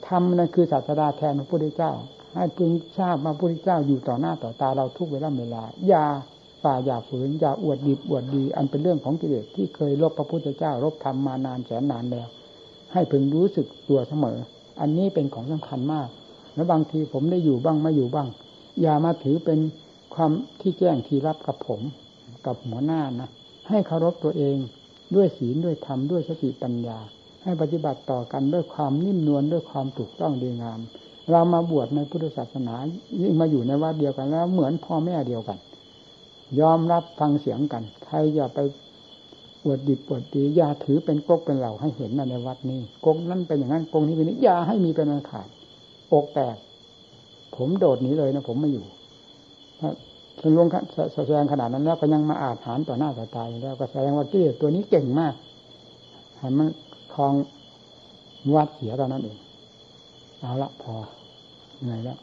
[0.07, 1.92] ธรรมนั่นคือศาสดาแทนพระพุทธเจ้า
[2.34, 6.04] ให้พึงทราบมาพระพุทธเจ้าอยู่ต่อหน้าต่อตาเราทุกเวลาเวลาอย่า
[6.62, 12.28] ฝ่าอย่าฝืนอย่าอวดดีอวดดี อันเป็นเรื่องของกิเลสที่เคยลบพระพุทธเจ้ารบธรรมมานานแสนนานแล้ว
[12.92, 14.38] ให้พึงรู้สึกตัวเสมอ
[14.80, 16.09] อันนี้เป็นของสำคัญมาก
[16.54, 18.28] แล้วบางทีผมได้อยู่บ้างไม่อยู่บ้าง
[18.82, 19.59] อย่ามาถือเป็น
[20.17, 21.81] ความที่แจ้งที่รับกับผม
[22.47, 23.29] กับหัวหน้านะ
[23.69, 24.57] ให้เคารพตัวเอง
[25.14, 26.99] ด้วยศีลด้วยธรรมด้วยสติปัญญา
[27.43, 30.81] ให้ปฏิบัติต่อกันด้วยความนิ่มนวลด้วยความถูกต้องดีงาม
[31.31, 32.75] เรามาบวชในพุทธศาสนา
[33.21, 35.59] ยิ่งมาอยู่ในวัดเดียวกันแล้ว เหมือนพ่อแม่เดียวกัน
[36.61, 38.59] ยอมรับฟังเสียงกันใครอย่าไป
[39.62, 45.49] ปวดดิบปวดดีอย่าถือเป็นกกเป็นเหล่าให้เห็นในวัดนี้กกนั้นเป็นอย่างนั้นกกนี้เป็นนี้อย่าให้มีเป็นอันขาด
[46.12, 46.57] อกแตก
[47.57, 48.87] ผมโดดหนีเลยนะผมไม่อยู่
[50.41, 50.66] ฉันลวง
[51.14, 55.35] แสดงขนาดนั้นแล้วก็ยังมาอาถานต่อหน้าต่อตาแล้ว ก็แสดงว่ากิเลสตัวนี้เก่งมาก
[56.39, 56.68] ให้มัน
[57.14, 57.35] คลอง
[58.55, 59.39] วัดเสียตอนนั้นเอง
[60.41, 60.95] เอาละพอ
[61.83, 62.18] เหนื่อยแล้ว